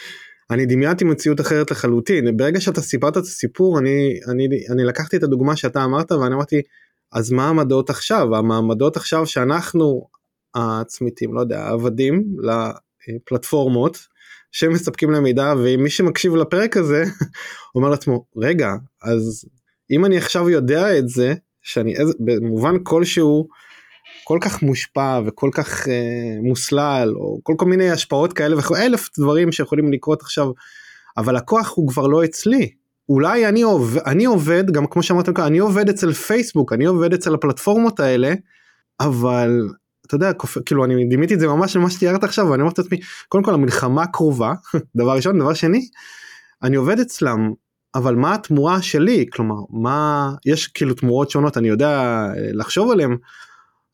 [0.50, 2.36] אני דמיינתי מציאות אחרת לחלוטין.
[2.36, 6.62] ברגע שאתה סיפרת את הסיפור אני, אני, אני לקחתי את הדוגמה שאתה אמרת ואני אמרתי
[7.12, 8.36] אז מה העמדות עכשיו?
[8.36, 10.08] המעמדות עכשיו שאנחנו
[10.54, 12.24] הצמיתים, לא יודע, העבדים
[13.08, 13.98] לפלטפורמות
[14.52, 17.04] שמספקים להם מידע ומי שמקשיב לפרק הזה
[17.74, 19.44] אומר לעצמו רגע אז
[19.90, 23.48] אם אני עכשיו יודע את זה שאני איזה, במובן כלשהו
[24.30, 29.08] כל כך מושפע וכל כך אה, מוסלל או כל כל מיני השפעות כאלה וכו' אלף
[29.18, 30.46] דברים שיכולים לקרות עכשיו
[31.16, 32.70] אבל הכוח הוא כבר לא אצלי.
[33.08, 37.12] אולי אני עובד אני עובד גם כמו שאמרתם כאן אני עובד אצל פייסבוק אני עובד
[37.12, 38.34] אצל הפלטפורמות האלה
[39.00, 39.68] אבל
[40.06, 40.32] אתה יודע,
[40.66, 43.54] כאילו אני דימיתי את זה ממש למה שתיארת עכשיו ואני אומר את עצמי, קודם כל
[43.54, 44.52] המלחמה קרובה,
[44.96, 45.88] דבר ראשון, דבר שני,
[46.62, 47.52] אני עובד אצלם,
[47.94, 53.16] אבל מה התמורה שלי, כלומר, מה, יש כאילו תמורות שונות, אני יודע אה, לחשוב עליהן,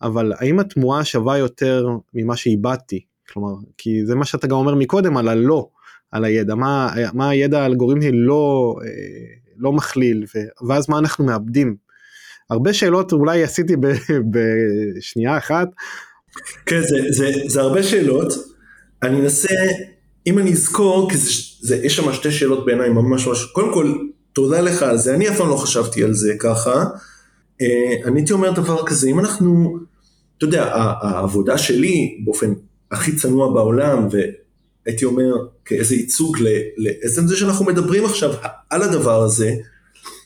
[0.03, 3.05] אבל האם התמורה שווה יותר ממה שאיבדתי?
[3.33, 5.69] כלומר, כי זה מה שאתה גם אומר מקודם על הלא,
[6.11, 8.89] על הידע, מה, מה הידע האלגוריתמי לא, אה,
[9.57, 10.25] לא מכליל,
[10.69, 11.77] ואז מה אנחנו מאבדים.
[12.51, 13.75] הרבה שאלות אולי עשיתי
[14.33, 15.69] בשנייה אחת.
[16.67, 18.33] כן, זה, זה, זה הרבה שאלות.
[19.03, 19.55] אני אנסה,
[20.27, 21.31] אם אני אזכור, כי זה,
[21.61, 23.93] זה, יש שם שתי שאלות בעיניי ממש ממש, קודם כל,
[24.33, 26.85] תודה לך על זה, אני אף פעם לא חשבתי על זה ככה.
[27.63, 29.79] אה, אני הייתי אומר דבר כזה, אם אנחנו,
[30.39, 32.53] אתה יודע, העבודה שלי באופן
[32.91, 35.33] הכי צנוע בעולם, והייתי אומר
[35.65, 36.37] כאיזה ייצוג
[36.77, 38.33] לעצם זה שאנחנו מדברים עכשיו
[38.71, 39.55] על הדבר הזה,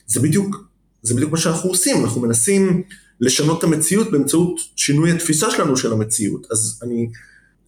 [0.07, 0.57] זה בדיוק,
[1.03, 2.83] זה בדיוק מה שאנחנו עושים, אנחנו מנסים
[3.21, 6.47] לשנות את המציאות באמצעות שינוי התפיסה שלנו של המציאות.
[6.51, 7.09] אז אני,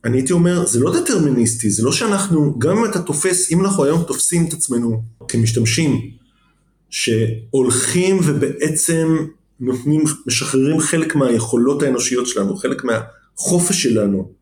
[0.04, 3.84] אני הייתי אומר, זה לא דטרמיניסטי, זה לא שאנחנו, גם אם אתה תופס, אם אנחנו
[3.84, 6.10] היום תופסים את עצמנו כמשתמשים,
[6.90, 9.26] שהולכים ובעצם
[9.62, 14.32] נותנים, משחררים חלק מהיכולות האנושיות שלנו, חלק מהחופש שלנו,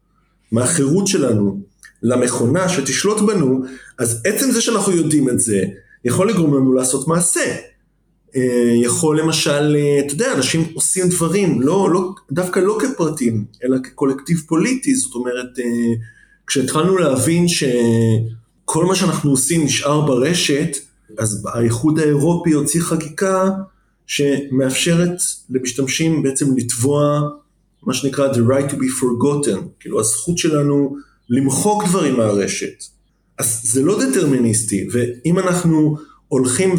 [0.53, 1.61] מהחירות שלנו,
[2.03, 3.63] למכונה שתשלוט בנו,
[3.99, 5.65] אז עצם זה שאנחנו יודעים את זה,
[6.05, 7.57] יכול לגרום לנו לעשות מעשה.
[8.37, 13.77] אה, יכול למשל, אה, אתה יודע, אנשים עושים דברים, לא, לא, דווקא לא כפרטים, אלא
[13.85, 15.95] כקולקטיב פוליטי, זאת אומרת, אה,
[16.47, 20.77] כשהתחלנו להבין שכל מה שאנחנו עושים נשאר ברשת,
[21.19, 23.51] אז האיחוד האירופי הוציא חקיקה
[24.11, 25.19] שמאפשרת
[25.51, 27.21] למשתמשים בעצם לתבוע
[27.83, 30.97] מה שנקרא the right to be forgotten, כאילו הזכות שלנו
[31.29, 32.85] למחוק דברים מהרשת.
[33.39, 35.97] אז זה לא דטרמיניסטי, ואם אנחנו
[36.29, 36.75] הולכים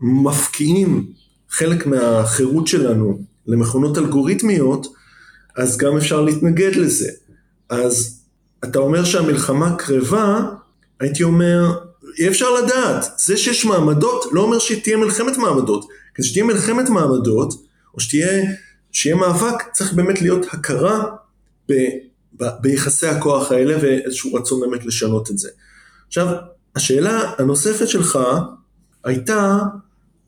[0.00, 1.12] ומפקיעים
[1.50, 4.86] חלק מהחירות שלנו למכונות אלגוריתמיות,
[5.56, 7.10] אז גם אפשר להתנגד לזה.
[7.68, 8.20] אז
[8.64, 10.48] אתה אומר שהמלחמה קרבה,
[11.00, 11.78] הייתי אומר,
[12.18, 13.06] אי אפשר לדעת.
[13.16, 15.88] זה שיש מעמדות לא אומר שתהיה מלחמת מעמדות.
[16.14, 17.54] כדי שתהיה מלחמת מעמדות,
[17.94, 18.44] או שתהיה,
[18.92, 21.04] שיהיה מאבק, צריך באמת להיות הכרה
[21.68, 21.74] ב,
[22.40, 25.48] ב, ביחסי הכוח האלה ואיזשהו רצון באמת לשנות את זה.
[26.06, 26.26] עכשיו,
[26.76, 28.18] השאלה הנוספת שלך
[29.04, 29.58] הייתה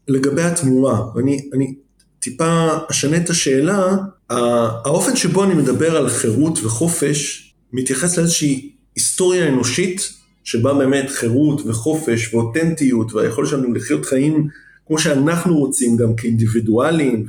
[0.08, 1.74] לגבי התמורה, ואני אני
[2.18, 3.96] טיפה אשנה את השאלה,
[4.30, 10.12] האופן שבו אני מדבר על חירות וחופש מתייחס לאיזושהי היסטוריה אנושית
[10.48, 14.48] שבה באמת חירות וחופש ואותנטיות והיכולת שלנו לחיות חיים
[14.86, 17.26] כמו שאנחנו רוצים גם כאינדיבידואלים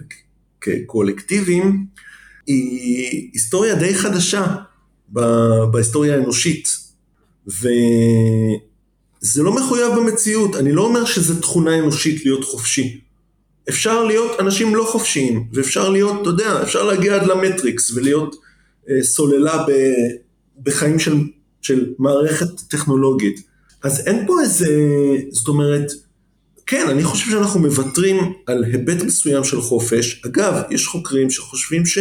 [0.59, 1.85] וכקולקטיבים,
[2.47, 4.55] היא היסטוריה די חדשה
[5.71, 6.67] בהיסטוריה האנושית.
[7.47, 13.01] וזה לא מחויב במציאות, אני לא אומר שזו תכונה אנושית להיות חופשי.
[13.69, 18.35] אפשר להיות אנשים לא חופשיים, ואפשר להיות, אתה יודע, אפשר להגיע עד למטריקס ולהיות
[18.89, 19.71] אה, סוללה ב,
[20.63, 21.15] בחיים של
[21.61, 23.41] של מערכת טכנולוגית.
[23.83, 24.67] אז אין פה איזה,
[25.31, 25.91] זאת אומרת,
[26.65, 30.21] כן, אני חושב שאנחנו מוותרים על היבט מסוים של חופש.
[30.25, 31.97] אגב, יש חוקרים שחושבים ש...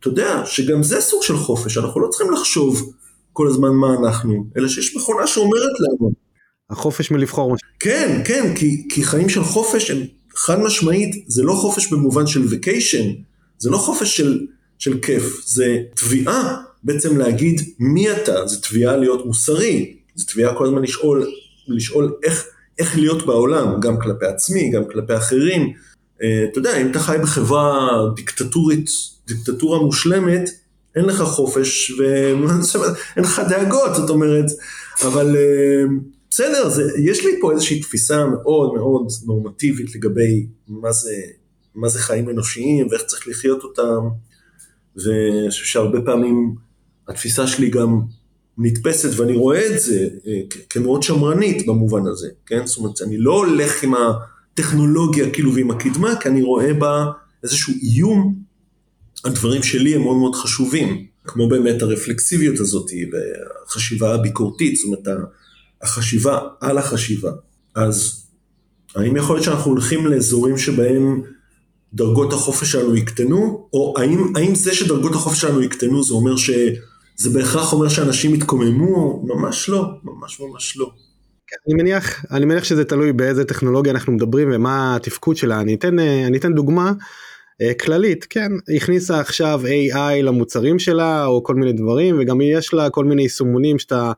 [0.00, 2.92] אתה יודע, שגם זה סוג של חופש, אנחנו לא צריכים לחשוב
[3.32, 6.12] כל הזמן מה אנחנו, אלא שיש מכונה שאומרת לנו.
[6.70, 7.56] החופש מלבחור.
[7.80, 9.98] כן, כן, כי, כי חיים של חופש הם
[10.34, 13.10] חד משמעית, זה לא חופש במובן של וקיישן,
[13.58, 14.46] זה לא חופש של,
[14.78, 20.66] של כיף, זה תביעה בעצם להגיד מי אתה, זה תביעה להיות מוסרי, זה תביעה כל
[20.66, 21.26] הזמן לשאול,
[21.68, 22.46] לשאול איך,
[22.78, 25.72] איך להיות בעולם, גם כלפי עצמי, גם כלפי אחרים.
[26.22, 28.90] אה, אתה יודע, אם אתה חי בחברה דיקטטורית,
[29.26, 30.50] דיקטטורה מושלמת,
[30.96, 32.42] אין לך חופש ואין
[33.24, 34.46] לך דאגות, זאת אומרת,
[35.02, 35.84] אבל אה,
[36.30, 41.14] בסדר, זה, יש לי פה איזושהי תפיסה מאוד מאוד נורמטיבית לגבי מה זה,
[41.74, 44.08] מה זה חיים אנושיים ואיך צריך לחיות אותם,
[44.96, 46.54] ואני חושב שהרבה פעמים
[47.10, 48.00] התפיסה שלי גם
[48.58, 52.66] נתפסת, ואני רואה את זה אה, כמאוד שמרנית במובן הזה, כן?
[52.66, 57.06] זאת אומרת, אני לא הולך עם הטכנולוגיה כאילו ועם הקדמה, כי אני רואה בה
[57.42, 58.34] איזשהו איום
[59.24, 65.18] על דברים שלי הם מאוד מאוד חשובים, כמו באמת הרפלקסיביות הזאת והחשיבה הביקורתית, זאת אומרת,
[65.82, 67.30] החשיבה על החשיבה.
[67.74, 68.26] אז
[68.96, 71.22] האם יכול להיות שאנחנו הולכים לאזורים שבהם
[71.94, 76.50] דרגות החופש שלנו יקטנו, או האם, האם זה שדרגות החופש שלנו יקטנו זה אומר ש...
[77.20, 79.22] זה בהכרח אומר שאנשים יתקוממו?
[79.26, 80.90] ממש לא, ממש ממש לא.
[81.66, 85.60] אני מניח, אני מניח שזה תלוי באיזה טכנולוגיה אנחנו מדברים ומה התפקוד שלה.
[85.60, 86.92] אני אתן, אני אתן דוגמה
[87.62, 92.90] אה, כללית, כן, הכניסה עכשיו AI למוצרים שלה או כל מיני דברים וגם יש לה
[92.90, 94.12] כל מיני יישומונים שאתה,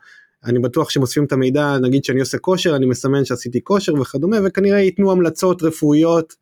[0.45, 4.81] אני בטוח שמוספים את המידע, נגיד שאני עושה כושר, אני מסמן שעשיתי כושר וכדומה וכנראה
[4.81, 6.37] ייתנו המלצות רפואיות אה,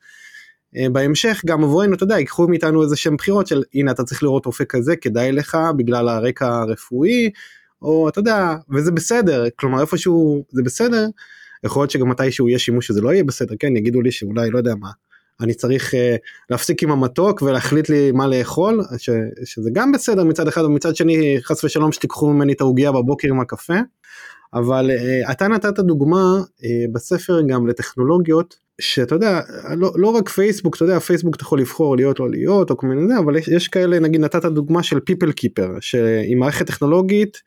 [0.93, 4.47] בהמשך גם עבורנו אתה יודע ייקחו מאיתנו איזה שהם בחירות של הנה אתה צריך לראות
[4.47, 7.31] רופא כזה כדאי לך בגלל הרקע הרפואי
[7.83, 11.07] או אתה יודע וזה בסדר כלומר איפשהו זה בסדר
[11.65, 14.59] יכול להיות שגם מתישהו יהיה שימוש שזה לא יהיה בסדר כן יגידו לי שאולי לא
[14.59, 14.91] יודע מה
[15.41, 15.97] אני צריך uh,
[16.51, 19.11] להפסיק עם המתוק ולהחליט לי מה לאכול, ש,
[19.45, 23.41] שזה גם בסדר מצד אחד, ומצד שני חס ושלום שתיקחו ממני את העוגיה בבוקר עם
[23.41, 23.75] הקפה.
[24.55, 29.41] אבל uh, אתה נתת דוגמה uh, בספר גם לטכנולוגיות שאתה יודע
[29.77, 32.87] לא, לא רק פייסבוק אתה יודע פייסבוק אתה יכול לבחור להיות לא להיות או כל
[32.87, 37.43] מיני זה אבל יש, יש כאלה נגיד נתת דוגמה של פיפל קיפר שהיא מערכת טכנולוגית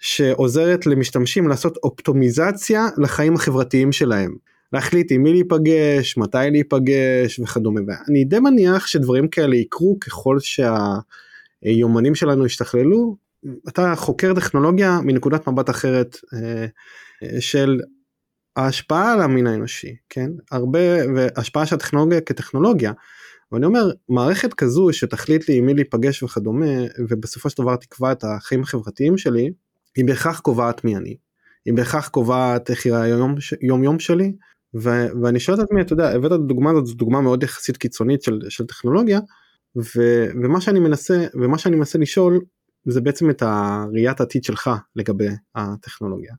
[0.00, 4.34] שעוזרת למשתמשים לעשות אופטומיזציה לחיים החברתיים שלהם.
[4.72, 7.80] להחליט עם מי להיפגש, מתי להיפגש וכדומה.
[7.86, 10.38] ואני די מניח שדברים כאלה יקרו ככל
[11.62, 13.16] שהיומנים שלנו ישתכללו.
[13.68, 16.66] אתה חוקר טכנולוגיה מנקודת מבט אחרת אה,
[17.40, 17.80] של
[18.56, 20.30] ההשפעה על המין האנושי, כן?
[20.50, 20.78] הרבה,
[21.14, 22.92] והשפעה של הטכנולוגיה כטכנולוגיה.
[23.52, 26.66] ואני אומר, מערכת כזו שתחליט לי עם מי להיפגש וכדומה,
[27.08, 29.50] ובסופו של דבר תקבע את החיים החברתיים שלי,
[29.96, 31.16] היא בהכרח קובעת מי אני.
[31.64, 34.32] היא בהכרח קובעת איך יראה היום יום יום שלי,
[34.74, 37.76] ו- ואני שואל את עצמי, אתה יודע, הבאת את הדוגמה הזאת, זו דוגמה מאוד יחסית
[37.76, 39.20] קיצונית של, של טכנולוגיה,
[39.76, 42.40] ו- ומה שאני מנסה, ומה שאני מנסה לשאול,
[42.86, 46.34] זה בעצם את הראיית העתיד שלך לגבי הטכנולוגיה.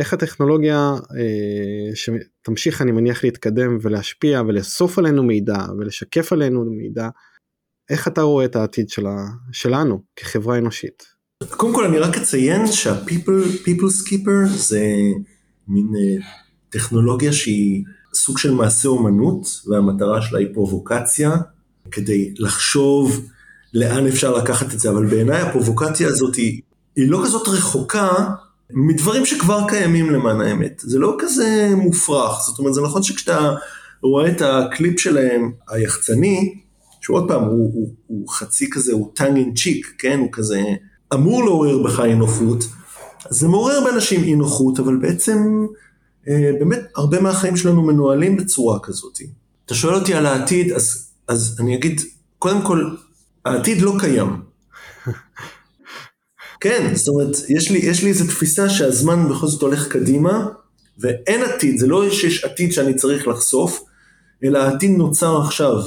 [0.00, 7.08] איך הטכנולוגיה אה, שתמשיך אני מניח להתקדם ולהשפיע ולאסוף עלינו מידע ולשקף עלינו מידע,
[7.90, 9.16] איך אתה רואה את העתיד שלה,
[9.52, 11.02] שלנו כחברה אנושית?
[11.48, 14.84] קודם כל אני רק אציין שה-people skipper זה
[15.68, 16.26] מין אה,
[16.68, 17.84] טכנולוגיה שהיא
[18.14, 21.30] סוג של מעשה אומנות והמטרה שלה היא פרובוקציה
[21.90, 23.30] כדי לחשוב
[23.74, 26.60] לאן אפשר לקחת את זה, אבל בעיניי הפרובוקציה הזאת היא,
[26.96, 28.34] היא לא כזאת רחוקה
[28.72, 30.82] מדברים שכבר קיימים למען האמת.
[30.84, 33.54] זה לא כזה מופרך, זאת אומרת זה נכון שכשאתה
[34.02, 36.54] רואה את הקליפ שלהם היחצני,
[37.00, 40.18] שהוא עוד פעם הוא, הוא, הוא חצי כזה, הוא tongue in cheek, כן?
[40.18, 40.62] הוא כזה
[41.14, 42.64] אמור לעורר בך אי נוחות,
[43.30, 45.66] זה מעורר באנשים אי נוחות, אבל בעצם
[46.28, 49.18] אה, באמת הרבה מהחיים שלנו מנוהלים בצורה כזאת.
[49.66, 52.00] אתה שואל אותי על העתיד, אז, אז אני אגיד,
[52.38, 52.96] קודם כל,
[53.44, 54.40] העתיד לא קיים.
[56.60, 60.46] כן, זאת אומרת, יש לי, יש לי איזו תפיסה שהזמן בכל זאת הולך קדימה,
[60.98, 63.84] ואין עתיד, זה לא שיש עתיד שאני צריך לחשוף,
[64.44, 65.82] אלא העתיד נוצר עכשיו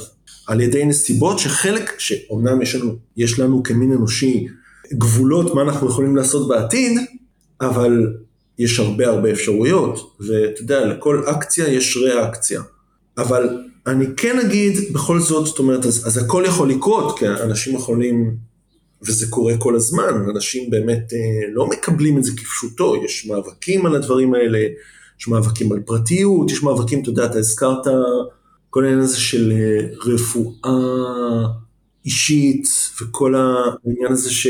[0.46, 4.46] על ידי נסיבות שחלק, שאומנם יש לנו, יש לנו כמין אנושי
[4.92, 6.98] גבולות מה אנחנו יכולים לעשות בעתיד,
[7.60, 8.14] אבל
[8.58, 12.62] יש הרבה הרבה אפשרויות, ואתה יודע, לכל אקציה יש ריאקציה.
[13.18, 17.74] אבל אני כן אגיד בכל זאת, זאת אומרת, אז, אז הכל יכול לקרות, כי אנשים
[17.74, 18.36] יכולים,
[19.06, 23.94] וזה קורה כל הזמן, אנשים באמת אה, לא מקבלים את זה כפשוטו, יש מאבקים על
[23.94, 24.58] הדברים האלה,
[25.20, 27.86] יש מאבקים על פרטיות, יש מאבקים, אתה יודע, אתה הזכרת
[28.70, 30.70] כל העניין הזה של אה, רפואה
[32.04, 32.68] אישית,
[33.00, 34.46] וכל העניין הזה ש...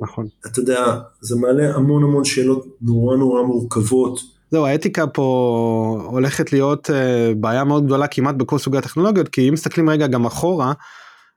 [0.00, 0.26] נכון.
[0.46, 4.20] אתה יודע, זה מעלה המון המון שאלות נורא נורא מורכבות.
[4.50, 6.92] זהו, האתיקה פה הולכת להיות uh,
[7.36, 10.72] בעיה מאוד גדולה כמעט בכל סוגי הטכנולוגיות, כי אם מסתכלים רגע גם אחורה,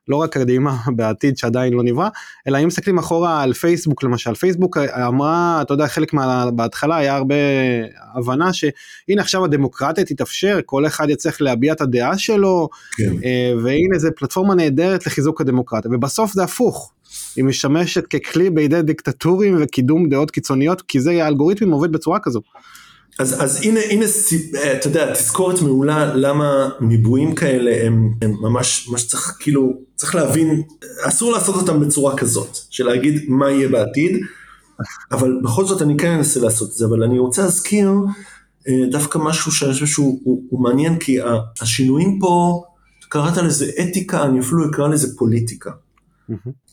[0.08, 2.10] לא רק קדימה בעתיד שעדיין לא נברא,
[2.48, 6.52] אלא אם מסתכלים אחורה על פייסבוק למשל, פייסבוק אמרה, אתה יודע, חלק מה...
[6.52, 7.36] בהתחלה היה הרבה
[8.14, 13.12] הבנה שהנה עכשיו הדמוקרטיה תתאפשר, כל אחד יצטרך להביע את הדעה שלו, כן.
[13.24, 16.94] אה, והנה זה פלטפורמה נהדרת לחיזוק הדמוקרטיה, ובסוף זה הפוך.
[17.36, 22.42] היא משמשת ככלי בידי דיקטטורים וקידום דעות קיצוניות, כי זה האלגוריתמים עובד בצורה כזו.
[23.22, 24.06] אז, אז הנה, הנה,
[24.56, 30.16] אה, אתה יודע, תזכורת מעולה למה מיבועים כאלה הם, הם ממש, מה שצריך, כאילו, צריך
[30.16, 30.62] להבין,
[31.04, 34.22] אסור לעשות אותם בצורה כזאת, של להגיד מה יהיה בעתיד,
[35.12, 37.92] אבל בכל זאת אני כן אנסה לעשות את זה, אבל אני רוצה להזכיר
[38.68, 41.18] אה, דווקא משהו שאני חושב שהוא הוא, הוא מעניין, כי
[41.62, 42.64] השינויים פה,
[43.10, 45.72] קראת לזה אתיקה, אני אפילו אקרא לזה פוליטיקה.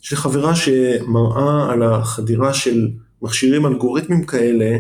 [0.03, 2.89] יש לי חברה שמראה על החדירה של
[3.23, 4.79] מכשירים אלגוריתמים כאלה,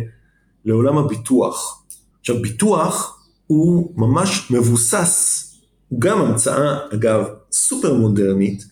[0.64, 1.82] לעולם הביטוח.
[2.20, 5.44] עכשיו ביטוח הוא ממש מבוסס,
[5.88, 8.64] הוא גם המצאה אגב סופר מודרנית,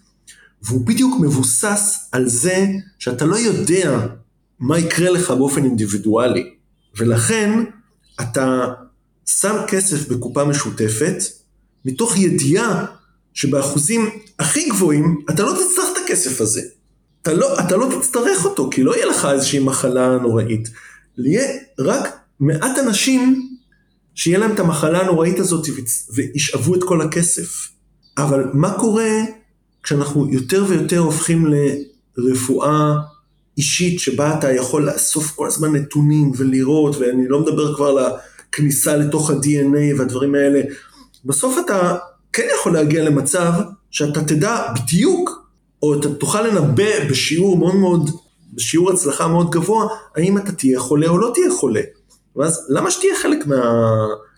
[0.63, 2.67] והוא בדיוק מבוסס על זה
[2.99, 4.07] שאתה לא יודע
[4.59, 6.55] מה יקרה לך באופן אינדיבידואלי,
[6.97, 7.65] ולכן
[8.21, 8.67] אתה
[9.27, 11.17] שם כסף בקופה משותפת,
[11.85, 12.87] מתוך ידיעה
[13.35, 16.63] שבאחוזים הכי גבוהים אתה לא תצטרך את הכסף הזה.
[17.23, 20.69] אתה לא, אתה לא תצטרך אותו, כי לא יהיה לך איזושהי מחלה נוראית.
[21.19, 23.49] יהיה רק מעט אנשים
[24.15, 25.67] שיהיה להם את המחלה הנוראית הזאת
[26.15, 27.69] וישאבו את כל הכסף.
[28.19, 29.11] אבל מה קורה
[29.83, 31.47] כשאנחנו יותר ויותר הופכים
[32.17, 32.95] לרפואה
[33.59, 37.99] אישית שבה אתה יכול לאסוף כל הזמן נתונים ולראות, ואני לא מדבר כבר על
[38.49, 40.61] הכניסה לתוך ה-DNA והדברים האלה,
[41.25, 41.97] בסוף אתה
[42.33, 43.53] כן יכול להגיע למצב
[43.91, 45.47] שאתה תדע בדיוק,
[45.83, 48.11] או אתה תוכל לנבא בשיעור מאוד מאוד
[48.57, 49.87] בשיעור הצלחה מאוד גבוה,
[50.17, 51.81] האם אתה תהיה חולה או לא תהיה חולה.
[52.37, 53.57] ואז למה שתהיה חלק מה...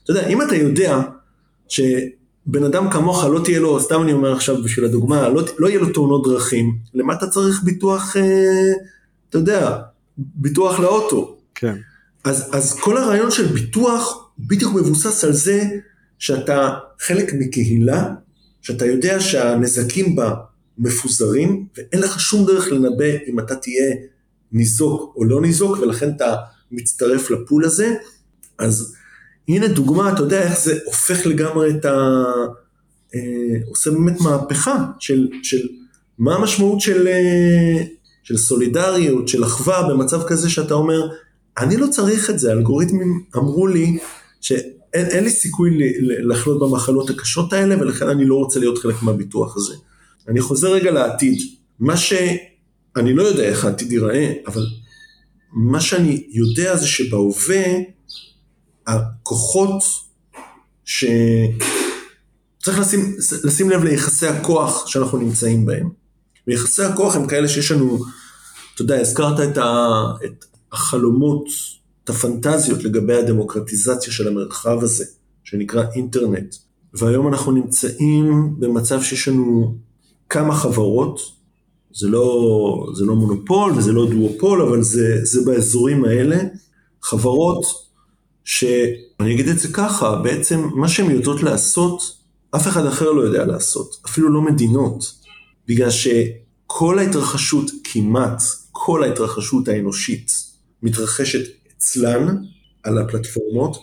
[0.04, 1.00] אתה יודע, אם אתה יודע
[2.46, 5.80] בן אדם כמוך לא תהיה לו, סתם אני אומר עכשיו בשביל הדוגמה, לא, לא יהיה
[5.80, 8.72] לו תאונות דרכים, למה אתה צריך ביטוח, אה,
[9.28, 9.78] אתה יודע,
[10.18, 11.36] ביטוח לאוטו.
[11.54, 11.76] כן.
[12.24, 15.64] אז, אז כל הרעיון של ביטוח בדיוק מבוסס על זה
[16.18, 18.08] שאתה חלק מקהילה,
[18.62, 20.34] שאתה יודע שהנזקים בה
[20.78, 23.94] מפוזרים, ואין לך שום דרך לנבא אם אתה תהיה
[24.52, 26.34] ניזוק או לא ניזוק, ולכן אתה
[26.70, 27.94] מצטרף לפול הזה.
[28.58, 28.94] אז
[29.48, 32.24] הנה דוגמה, אתה יודע איך זה הופך לגמרי את ה...
[33.14, 33.20] אה,
[33.68, 35.68] עושה באמת מהפכה של, של
[36.18, 37.84] מה המשמעות של, אה,
[38.22, 41.08] של סולידריות, של אחווה במצב כזה שאתה אומר,
[41.58, 43.98] אני לא צריך את זה, האלגוריתמים אמרו לי
[44.40, 45.70] שאין לי סיכוי
[46.00, 49.74] לחלות במחלות הקשות האלה ולכן אני לא רוצה להיות חלק מהביטוח הזה.
[50.28, 51.42] אני חוזר רגע לעתיד,
[51.80, 52.12] מה ש...
[52.96, 54.66] אני לא יודע איך העתיד ייראה, אבל
[55.52, 57.64] מה שאני יודע זה שבהווה
[58.86, 59.82] הכוחות
[60.84, 61.04] ש...
[62.62, 65.90] צריך לשים, לשים לב ליחסי הכוח שאנחנו נמצאים בהם.
[66.46, 67.98] ויחסי הכוח הם כאלה שיש לנו,
[68.74, 69.86] אתה יודע, הזכרת את, ה,
[70.24, 71.44] את החלומות,
[72.04, 75.04] את הפנטזיות לגבי הדמוקרטיזציה של המרחב הזה,
[75.44, 76.54] שנקרא אינטרנט.
[76.94, 79.74] והיום אנחנו נמצאים במצב שיש לנו
[80.28, 81.20] כמה חברות,
[81.92, 86.36] זה לא, זה לא מונופול וזה לא דואופול, אבל זה, זה באזורים האלה,
[87.02, 87.64] חברות
[88.44, 92.02] שאני אגיד את זה ככה, בעצם מה שהן יודעות לעשות,
[92.56, 95.12] אף אחד אחר לא יודע לעשות, אפילו לא מדינות,
[95.68, 100.32] בגלל שכל ההתרחשות, כמעט כל ההתרחשות האנושית,
[100.82, 102.36] מתרחשת אצלן,
[102.82, 103.76] על הפלטפורמות.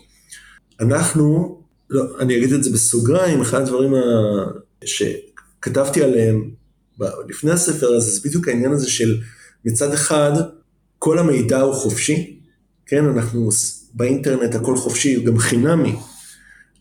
[0.79, 1.57] אנחנו,
[1.89, 3.93] לא, אני אגיד את זה בסוגריים, אחד הדברים
[5.66, 6.49] שכתבתי עליהם
[7.30, 9.22] לפני הספר הזה, זה בדיוק העניין הזה של
[9.66, 10.32] מצד אחד,
[10.99, 12.39] כל המידע הוא חופשי,
[12.86, 13.49] כן, אנחנו
[13.93, 15.95] באינטרנט הכל חופשי, גם חינמי,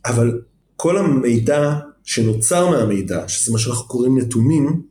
[0.07, 0.41] אבל
[0.77, 1.75] כל המידע
[2.05, 4.83] שנוצר מהמידע, שזה מה שאנחנו קוראים נתונים,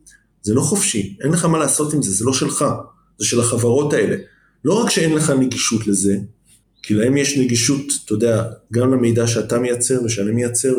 [0.42, 2.64] זה לא חופשי, אין לך מה לעשות עם זה, זה לא שלך,
[3.18, 4.16] זה של החברות האלה.
[4.64, 6.16] לא רק שאין לך נגישות לזה,
[6.82, 10.78] כי להם יש נגישות, אתה יודע, גם למידע שאתה מייצר ושאני מייצר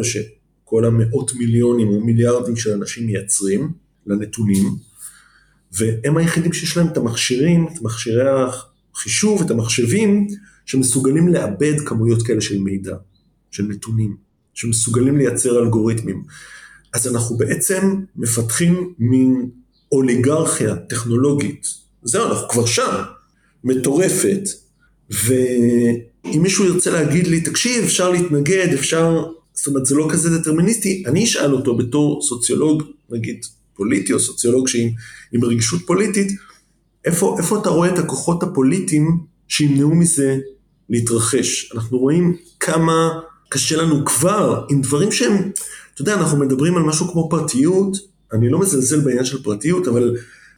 [0.66, 3.72] ושכל המאות מיליונים או מיליארדים של אנשים מייצרים,
[4.08, 4.76] לנתונים,
[5.72, 8.30] והם היחידים שיש להם את המכשירים, את מכשירי
[8.94, 10.28] החישוב, את המחשבים,
[10.66, 12.96] שמסוגלים לאבד כמויות כאלה של מידע,
[13.52, 14.16] של נתונים,
[14.54, 16.24] שמסוגלים לייצר אלגוריתמים.
[16.94, 19.50] אז אנחנו בעצם מפתחים מין
[19.92, 21.68] אוליגרכיה טכנולוגית.
[22.04, 23.04] זהו, אנחנו כבר שם,
[23.64, 24.42] מטורפת,
[25.10, 31.04] ואם מישהו ירצה להגיד לי, תקשיב, אפשר להתנגד, אפשר, זאת אומרת, זה לא כזה דטרמיניסטי,
[31.08, 33.46] אני אשאל אותו בתור סוציולוג, נגיד,
[33.76, 34.90] פוליטי או סוציולוג שעם,
[35.34, 36.32] עם רגישות פוליטית,
[37.06, 40.38] איפה, איפה אתה רואה את הכוחות הפוליטיים שימנעו מזה
[40.90, 41.72] להתרחש?
[41.76, 45.52] אנחנו רואים כמה קשה לנו כבר עם דברים שהם,
[45.94, 47.98] אתה יודע, אנחנו מדברים על משהו כמו פרטיות,
[48.34, 50.16] אני לא מזלזל בעניין של פרטיות, אבל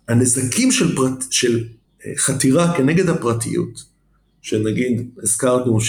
[0.08, 1.64] הנזקים של, פרט, של
[2.06, 3.84] אה, חתירה כנגד הפרטיות,
[4.42, 5.80] שנגיד הזכרנו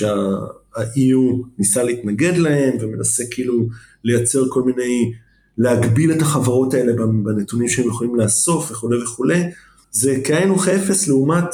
[0.76, 3.68] שה-EU ניסה להתנגד להם ומנסה כאילו
[4.04, 5.12] לייצר כל מיני
[5.58, 6.92] להגביל את החברות האלה
[7.24, 9.42] בנתונים שהם יכולים לאסוף וכולי וכולי,
[9.90, 11.48] זה כאין וכאפס לעומת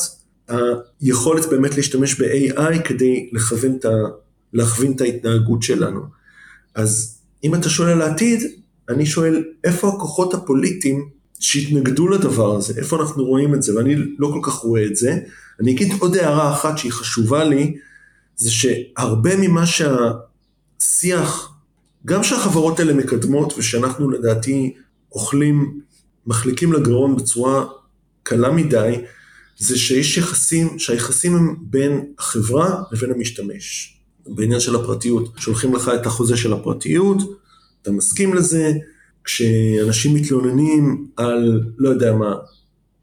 [1.00, 3.90] היכולת באמת להשתמש ב-AI כדי לכוון את, ה,
[4.52, 6.00] להכווין את ההתנהגות שלנו.
[6.74, 8.42] אז אם אתה שואל על העתיד,
[8.88, 11.08] אני שואל איפה הכוחות הפוליטיים
[11.40, 15.18] שהתנגדו לדבר הזה, איפה אנחנו רואים את זה, ואני לא כל כך רואה את זה.
[15.60, 17.76] אני אגיד עוד הערה אחת שהיא חשובה לי,
[18.36, 21.54] זה שהרבה ממה שהשיח
[22.06, 24.74] גם שהחברות האלה מקדמות ושאנחנו לדעתי
[25.12, 25.80] אוכלים,
[26.26, 27.64] מחליקים לגרון בצורה
[28.22, 28.94] קלה מדי,
[29.58, 33.96] זה שיש יחסים, שהיחסים הם בין החברה לבין המשתמש.
[34.26, 37.18] בעניין של הפרטיות, שולחים לך את החוזה של הפרטיות,
[37.82, 38.72] אתה מסכים לזה,
[39.24, 42.34] כשאנשים מתלוננים על, לא יודע מה,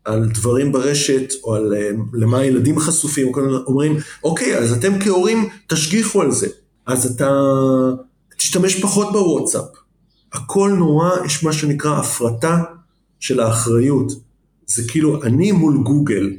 [0.06, 3.32] על דברים ברשת, או על אה, למה הילדים חשופים,
[3.68, 6.48] אומרים, אוקיי, אז אתם כהורים תשגיחו על זה.
[6.86, 7.30] אז אתה
[8.38, 9.66] תשתמש פחות בוואטסאפ.
[10.34, 12.64] הכל נורא, יש מה שנקרא הפרטה
[13.20, 14.12] של האחריות.
[14.68, 16.30] זה כאילו אני מול גוגל,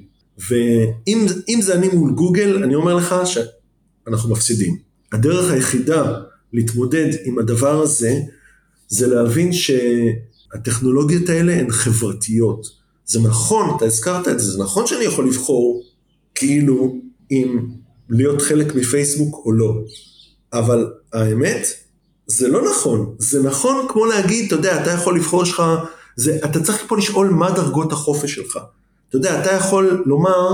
[0.48, 4.76] ואם זה אני מול גוגל, אני אומר לך שאנחנו מפסידים.
[5.12, 6.18] הדרך היחידה
[6.52, 8.20] להתמודד עם הדבר הזה,
[8.88, 12.81] זה להבין שהטכנולוגיות האלה הן חברתיות.
[13.06, 15.82] זה נכון, אתה הזכרת את זה, זה נכון שאני יכול לבחור
[16.34, 16.96] כאילו
[17.30, 17.58] אם
[18.10, 19.74] להיות חלק מפייסבוק או לא,
[20.52, 21.66] אבל האמת
[22.26, 25.62] זה לא נכון, זה נכון כמו להגיד, אתה יודע, אתה יכול לבחור שלך,
[26.16, 28.58] זה, אתה צריך פה לשאול מה דרגות החופש שלך.
[29.08, 30.48] אתה יודע, אתה יכול לומר,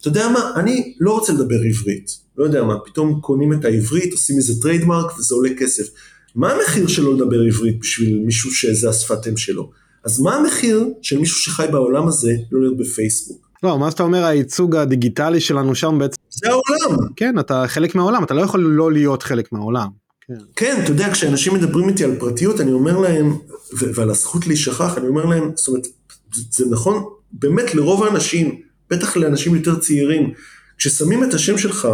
[0.00, 4.12] אתה יודע מה, אני לא רוצה לדבר עברית, לא יודע מה, פתאום קונים את העברית,
[4.12, 5.88] עושים איזה trademark וזה עולה כסף.
[6.34, 9.70] מה המחיר שלו לדבר עברית בשביל מישהו שזה השפת אם שלו?
[10.04, 13.48] אז מה המחיר של מישהו שחי בעולם הזה לא להיות בפייסבוק?
[13.62, 17.08] לא, מה שאתה אומר הייצוג הדיגיטלי שלנו שם בעצם, זה העולם.
[17.16, 19.88] כן, אתה חלק מהעולם, אתה לא יכול לא להיות חלק מהעולם.
[20.26, 20.34] כן.
[20.56, 23.36] כן, אתה יודע, כשאנשים מדברים איתי על פרטיות, אני אומר להם,
[23.78, 25.86] ו- ועל הזכות להישכח, אני אומר להם, זאת אומרת,
[26.34, 30.32] זה, זה נכון באמת לרוב האנשים, בטח לאנשים יותר צעירים,
[30.78, 31.88] כששמים את השם שלך,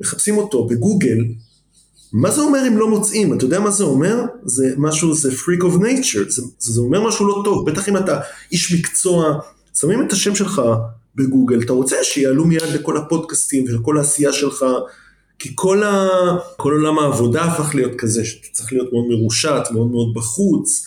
[0.00, 1.18] מחפשים אותו בגוגל,
[2.12, 3.36] מה זה אומר אם לא מוצאים?
[3.36, 4.24] אתה יודע מה זה אומר?
[4.44, 8.20] זה משהו, זה freak of nature, זה, זה אומר משהו לא טוב, בטח אם אתה
[8.52, 9.38] איש מקצוע,
[9.74, 10.62] שמים את השם שלך
[11.14, 14.64] בגוגל, אתה רוצה שיעלו מיד לכל הפודקאסטים ולכל העשייה שלך,
[15.38, 16.08] כי כל, ה...
[16.56, 20.86] כל עולם העבודה הפך להיות כזה, שאתה צריך להיות מאוד מרושת, מאוד מאוד בחוץ,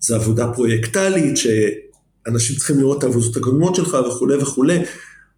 [0.00, 4.78] זה עבודה פרויקטלית, שאנשים צריכים לראות את העבודות הקודמות שלך וכולי וכולי.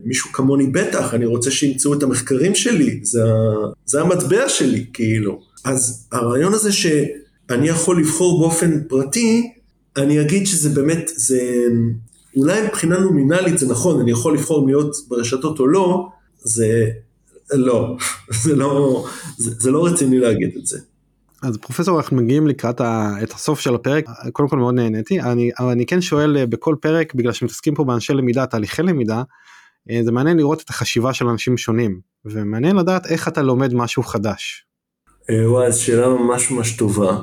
[0.04, 3.22] מישהו כמוני בטח, אני רוצה שימצאו את המחקרים שלי, זה.
[3.86, 5.40] זה המטבע שלי, כאילו.
[5.64, 9.52] אז הרעיון הזה שאני יכול לבחור באופן פרטי,
[9.96, 11.66] אני אגיד שזה באמת, זה
[12.36, 16.08] אולי מבחינה נומינלית זה נכון, אני יכול לבחור להיות ברשתות או לא,
[16.42, 16.90] זה
[17.52, 17.96] לא,
[18.42, 19.04] זה לא,
[19.38, 20.78] זה, זה לא רציני להגיד את זה.
[21.42, 25.50] אז פרופסור אנחנו מגיעים לקראת ה, את הסוף של הפרק קודם כל מאוד נהניתי אני
[25.58, 29.22] אבל אני כן שואל אה, בכל פרק בגלל שמתעסקים פה באנשי למידה תהליכי למידה
[30.02, 34.66] זה מעניין לראות את החשיבה של אנשים שונים ומעניין לדעת איך אתה לומד משהו חדש.
[35.30, 37.18] אה, וואי, זו שאלה ממש ממש טובה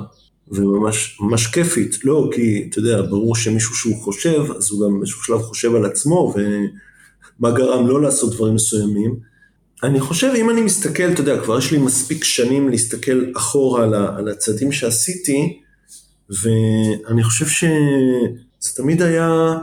[0.48, 5.24] וממש ממש כיפית, לא כי אתה יודע, ברור שמישהו שהוא חושב, אז הוא גם באיזשהו
[5.24, 9.16] שלב חושב על עצמו ומה גרם לא לעשות דברים מסוימים.
[9.82, 13.94] אני חושב, אם אני מסתכל, אתה יודע, כבר יש לי מספיק שנים להסתכל אחורה על,
[13.94, 15.60] על הצעדים שעשיתי,
[16.42, 19.58] ואני חושב שזה תמיד היה,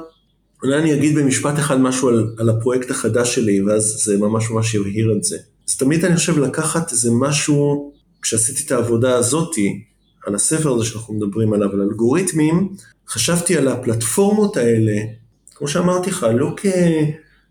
[0.63, 4.73] אולי אני אגיד במשפט אחד משהו על, על הפרויקט החדש שלי, ואז זה ממש ממש
[4.73, 5.37] יבהיר את זה.
[5.69, 7.91] אז תמיד אני חושב לקחת איזה משהו,
[8.21, 9.83] כשעשיתי את העבודה הזאתי,
[10.25, 12.69] על הספר הזה שאנחנו מדברים עליו, על אלגוריתמים,
[13.07, 14.95] חשבתי על הפלטפורמות האלה,
[15.55, 16.65] כמו שאמרתי לך, לא כ...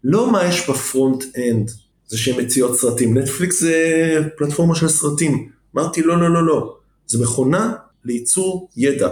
[0.05, 1.71] לא מה יש ב front end,
[2.09, 3.19] זה שהן מציעות סרטים.
[3.19, 5.49] נטפליקס זה פלטפורמה של סרטים.
[5.77, 6.77] אמרתי, לא, לא, לא, לא.
[7.07, 7.73] זה מכונה
[8.05, 9.09] לייצור ידע.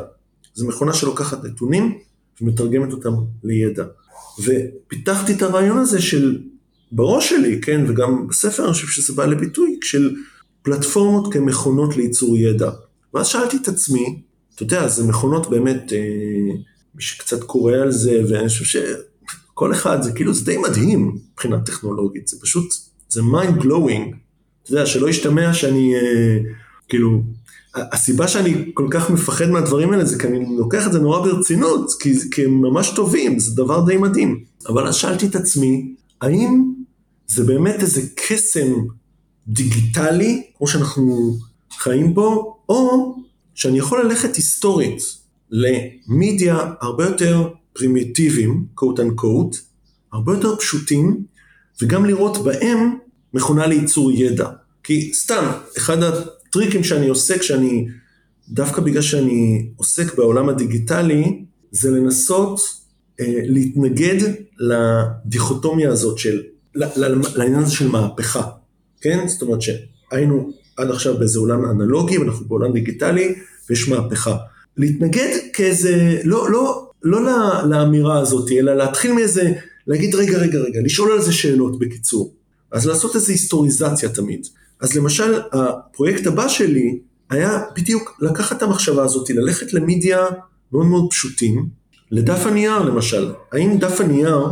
[0.55, 1.99] זו מכונה שלוקחת נתונים
[2.41, 3.13] ומתרגמת אותם
[3.45, 3.85] לידע.
[4.43, 6.41] ופיתחתי את הרעיון הזה של,
[6.93, 10.17] בראש שלי, כן, וגם בספר אני חושב שזה בא לביטוי, של
[10.63, 12.71] פלטפורמות כמכונות לייצור ידע.
[13.15, 14.23] ואז שאלתי את עצמי,
[14.55, 16.55] אתה יודע, זה מכונות באמת, אה,
[16.95, 21.61] מי שקצת קורא על זה, ואני חושב שכל אחד, זה כאילו, זה די מדהים מבחינה
[21.61, 22.75] טכנולוגית, זה פשוט,
[23.09, 24.15] זה mind blowing.
[24.63, 26.39] אתה יודע, שלא ישתמע שאני, אה,
[26.89, 27.23] כאילו,
[27.75, 31.93] הסיבה שאני כל כך מפחד מהדברים האלה זה כי אני לוקח את זה נורא ברצינות,
[32.01, 34.45] כי, כי הם ממש טובים, זה דבר די מדהים.
[34.69, 36.73] אבל אז שאלתי את עצמי, האם
[37.27, 38.73] זה באמת איזה קסם
[39.49, 41.37] דיגיטלי, כמו שאנחנו
[41.79, 43.15] חיים בו, או
[43.55, 45.03] שאני יכול ללכת היסטורית
[45.51, 49.57] למדיה הרבה יותר פרימיטיביים, קוט אנקוט,
[50.13, 51.25] הרבה יותר פשוטים,
[51.83, 52.97] וגם לראות בהם
[53.35, 54.49] מכונה לייצור ידע.
[54.85, 56.03] כי סתם, אחד
[56.57, 57.87] הטריקים שאני עושה כשאני,
[58.49, 62.61] דווקא בגלל שאני עוסק בעולם הדיגיטלי, זה לנסות
[63.21, 66.43] אה, להתנגד לדיכוטומיה הזאת של,
[66.75, 68.43] לעניין הזה של מהפכה,
[69.01, 69.29] כן?
[69.29, 73.35] זאת אומרת שהיינו עד עכשיו באיזה עולם אנלוגי ואנחנו בעולם דיגיטלי
[73.71, 74.37] ויש מהפכה.
[74.77, 77.21] להתנגד כאיזה, לא, לא, לא
[77.69, 79.53] לאמירה הזאת, אלא להתחיל מאיזה,
[79.87, 82.35] להגיד רגע, רגע, רגע, לשאול על זה שאלות בקיצור.
[82.71, 84.47] אז לעשות איזו היסטוריזציה תמיד.
[84.81, 86.99] אז למשל, הפרויקט הבא שלי
[87.31, 90.27] היה בדיוק לקחת את המחשבה הזאת, ללכת למדיה
[90.73, 91.69] מאוד מאוד פשוטים,
[92.11, 93.33] לדף הנייר למשל.
[93.53, 94.49] האם דף הנייר,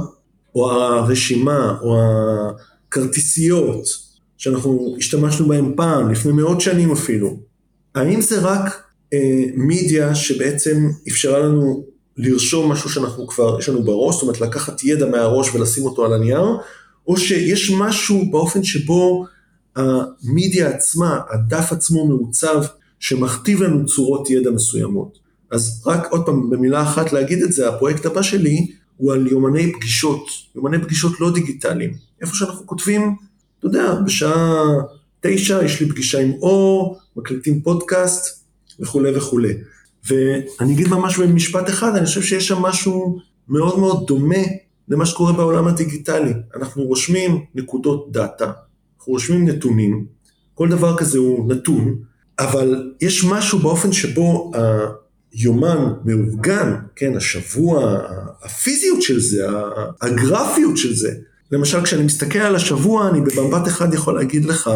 [0.55, 1.99] או הרשימה, או
[2.89, 3.85] הכרטיסיות,
[4.39, 7.37] שאנחנו השתמשנו בהם פעם, לפני מאות שנים אפילו,
[7.95, 11.85] האם זה רק אה, מידיה שבעצם אפשרה לנו
[12.16, 16.12] לרשום משהו שאנחנו כבר, יש לנו בראש, זאת אומרת לקחת ידע מהראש ולשים אותו על
[16.12, 16.47] הנייר,
[17.07, 19.27] או שיש משהו באופן שבו
[19.77, 22.62] המידיה עצמה, הדף עצמו מעוצב,
[22.99, 25.18] שמכתיב לנו צורות ידע מסוימות.
[25.51, 28.66] אז רק עוד פעם, במילה אחת להגיד את זה, הפרויקט הבא שלי
[28.97, 31.95] הוא על יומני פגישות, יומני פגישות לא דיגיטליים.
[32.20, 33.16] איפה שאנחנו כותבים,
[33.59, 34.64] אתה יודע, בשעה
[35.20, 38.45] תשע יש לי פגישה עם אור, מקליטים פודקאסט
[38.81, 39.55] וכולי וכולי.
[40.09, 43.18] ואני אגיד ממש במשפט אחד, אני חושב שיש שם משהו
[43.49, 44.45] מאוד מאוד דומה
[44.89, 46.33] למה שקורה בעולם הדיגיטלי.
[46.57, 48.53] אנחנו רושמים נקודות דאטה,
[49.03, 50.07] אנחנו רושמים נתונים,
[50.55, 51.96] כל דבר כזה הוא נתון,
[52.38, 54.53] אבל יש משהו באופן שבו
[55.32, 57.98] היומן מאורגן, כן, השבוע,
[58.42, 59.46] הפיזיות של זה,
[60.00, 61.14] הגרפיות של זה.
[61.53, 64.70] למשל, כשאני מסתכל על השבוע, אני במבט אחד יכול להגיד לך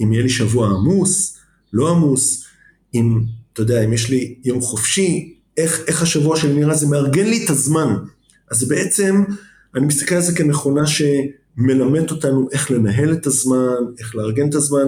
[0.00, 1.38] אם יהיה לי שבוע עמוס,
[1.72, 2.44] לא עמוס,
[2.94, 3.20] אם
[3.52, 7.44] אתה יודע, אם יש לי יום חופשי, איך, איך השבוע שלי נראה, זה מארגן לי
[7.44, 7.94] את הזמן.
[8.50, 9.24] אז בעצם,
[9.74, 10.86] אני מסתכל על זה כמכונה
[11.58, 14.86] שמלמדת אותנו איך לנהל את הזמן, איך לארגן את הזמן,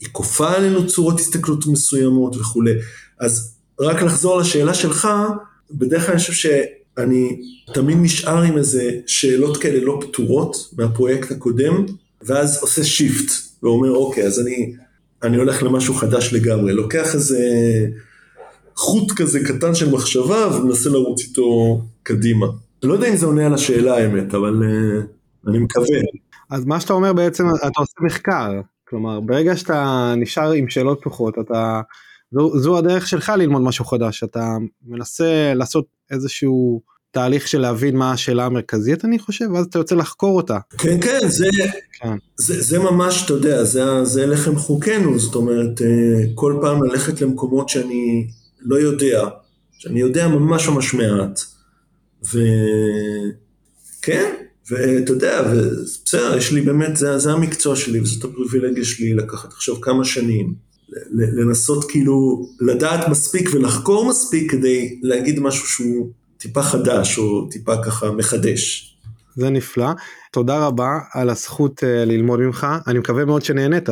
[0.00, 2.72] היא כופה עלינו צורות הסתכלות מסוימות וכולי.
[3.20, 5.08] אז רק לחזור לשאלה שלך,
[5.70, 7.40] בדרך כלל אני חושב שאני
[7.74, 11.86] תמיד נשאר עם איזה שאלות כאלה לא פתורות מהפרויקט הקודם,
[12.22, 14.72] ואז עושה שיפט, ואומר, אוקיי, אז אני,
[15.22, 16.72] אני הולך למשהו חדש לגמרי.
[16.72, 17.38] לוקח איזה
[18.76, 22.46] חוט כזה קטן של מחשבה ומנסה לרוץ איתו קדימה.
[22.82, 25.15] לא יודע אם זה עונה על השאלה האמת, אבל uh,
[25.48, 25.98] אני מקווה.
[26.50, 28.60] אז מה שאתה אומר בעצם, אתה עושה מחקר.
[28.88, 31.80] כלומר, ברגע שאתה נשאר עם שאלות פתוחות, אתה...
[32.32, 36.80] זו, זו הדרך שלך ללמוד משהו חדש, אתה מנסה לעשות איזשהו
[37.10, 40.58] תהליך של להבין מה השאלה המרכזית אני חושב, ואז אתה יוצא לחקור אותה.
[40.78, 41.48] כן, כן, זה,
[41.92, 42.16] כן.
[42.36, 47.20] זה, זה ממש, אתה יודע, זה, זה לחם חוקנו, זאת אומרת, אה, כל פעם ללכת
[47.20, 48.26] למקומות שאני
[48.60, 49.24] לא יודע,
[49.72, 51.40] שאני יודע ממש ממש מעט,
[52.22, 54.32] וכן,
[54.70, 55.42] ואתה יודע,
[56.04, 60.54] בסדר, יש לי באמת, זה, זה המקצוע שלי, וזאת הפריבילגיה שלי לקחת עכשיו כמה שנים,
[61.12, 68.10] לנסות כאילו לדעת מספיק ולחקור מספיק כדי להגיד משהו שהוא טיפה חדש או טיפה ככה
[68.10, 68.92] מחדש.
[69.36, 69.88] זה נפלא,
[70.32, 73.88] תודה רבה על הזכות uh, ללמוד ממך, אני מקווה מאוד שנהנית.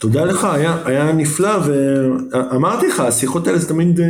[0.00, 4.02] תודה לך, היה, היה נפלא, ואמרתי לך, השיחות האלה זה תמיד uh,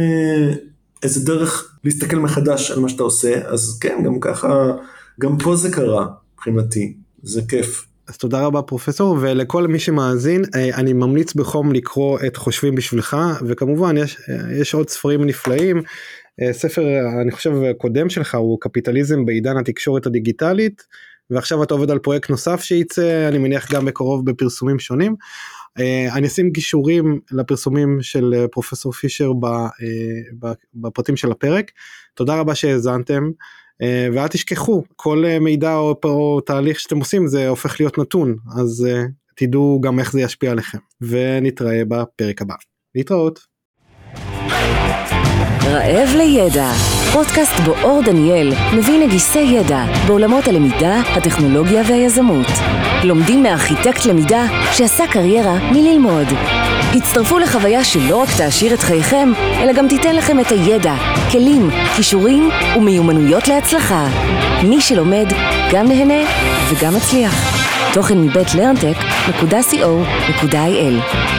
[1.03, 4.73] איזה דרך להסתכל מחדש על מה שאתה עושה, אז כן, גם ככה,
[5.21, 7.87] גם פה זה קרה, מבחינתי, זה כיף.
[8.09, 13.17] אז תודה רבה פרופסור ולכל מי שמאזין אה, אני ממליץ בחום לקרוא את חושבים בשבילך
[13.47, 14.19] וכמובן יש
[14.61, 15.83] יש עוד ספרים נפלאים
[16.43, 16.83] אה, ספר
[17.23, 20.83] אני חושב קודם שלך הוא קפיטליזם בעידן התקשורת הדיגיטלית
[21.31, 25.17] ועכשיו אתה עובד על פרויקט נוסף שייצא אני מניח גם בקרוב בפרסומים שונים.
[25.79, 29.33] אה, אני אשים גישורים לפרסומים של פרופסור פישר
[30.75, 31.71] בפרטים של הפרק
[32.15, 33.31] תודה רבה שהאזנתם.
[33.83, 38.37] אה, ואל תשכחו כל אה, מידע או, או תהליך שאתם עושים זה הופך להיות נתון
[38.61, 42.55] אז uh, תדעו גם איך זה ישפיע עליכם ונתראה בפרק הבא
[42.95, 43.41] להתראות.
[45.65, 46.73] רעב לידע,
[47.13, 52.47] פודקאסט בו אור דניאל מביא נגיסי ידע בעולמות הלמידה, הטכנולוגיה והיזמות.
[53.05, 56.27] לומדים מארכיטקט למידה שעשה קריירה מללמוד.
[56.97, 59.33] הצטרפו לחוויה שלא רק תעשיר את חייכם,
[59.63, 60.95] אלא גם תיתן לכם את הידע,
[61.31, 64.09] כלים, כישורים ומיומנויות להצלחה.
[64.63, 65.27] מי שלומד,
[65.73, 66.31] גם נהנה
[66.71, 67.67] וגם מצליח.
[67.95, 71.36] תוכן מבית לרנטק.co.il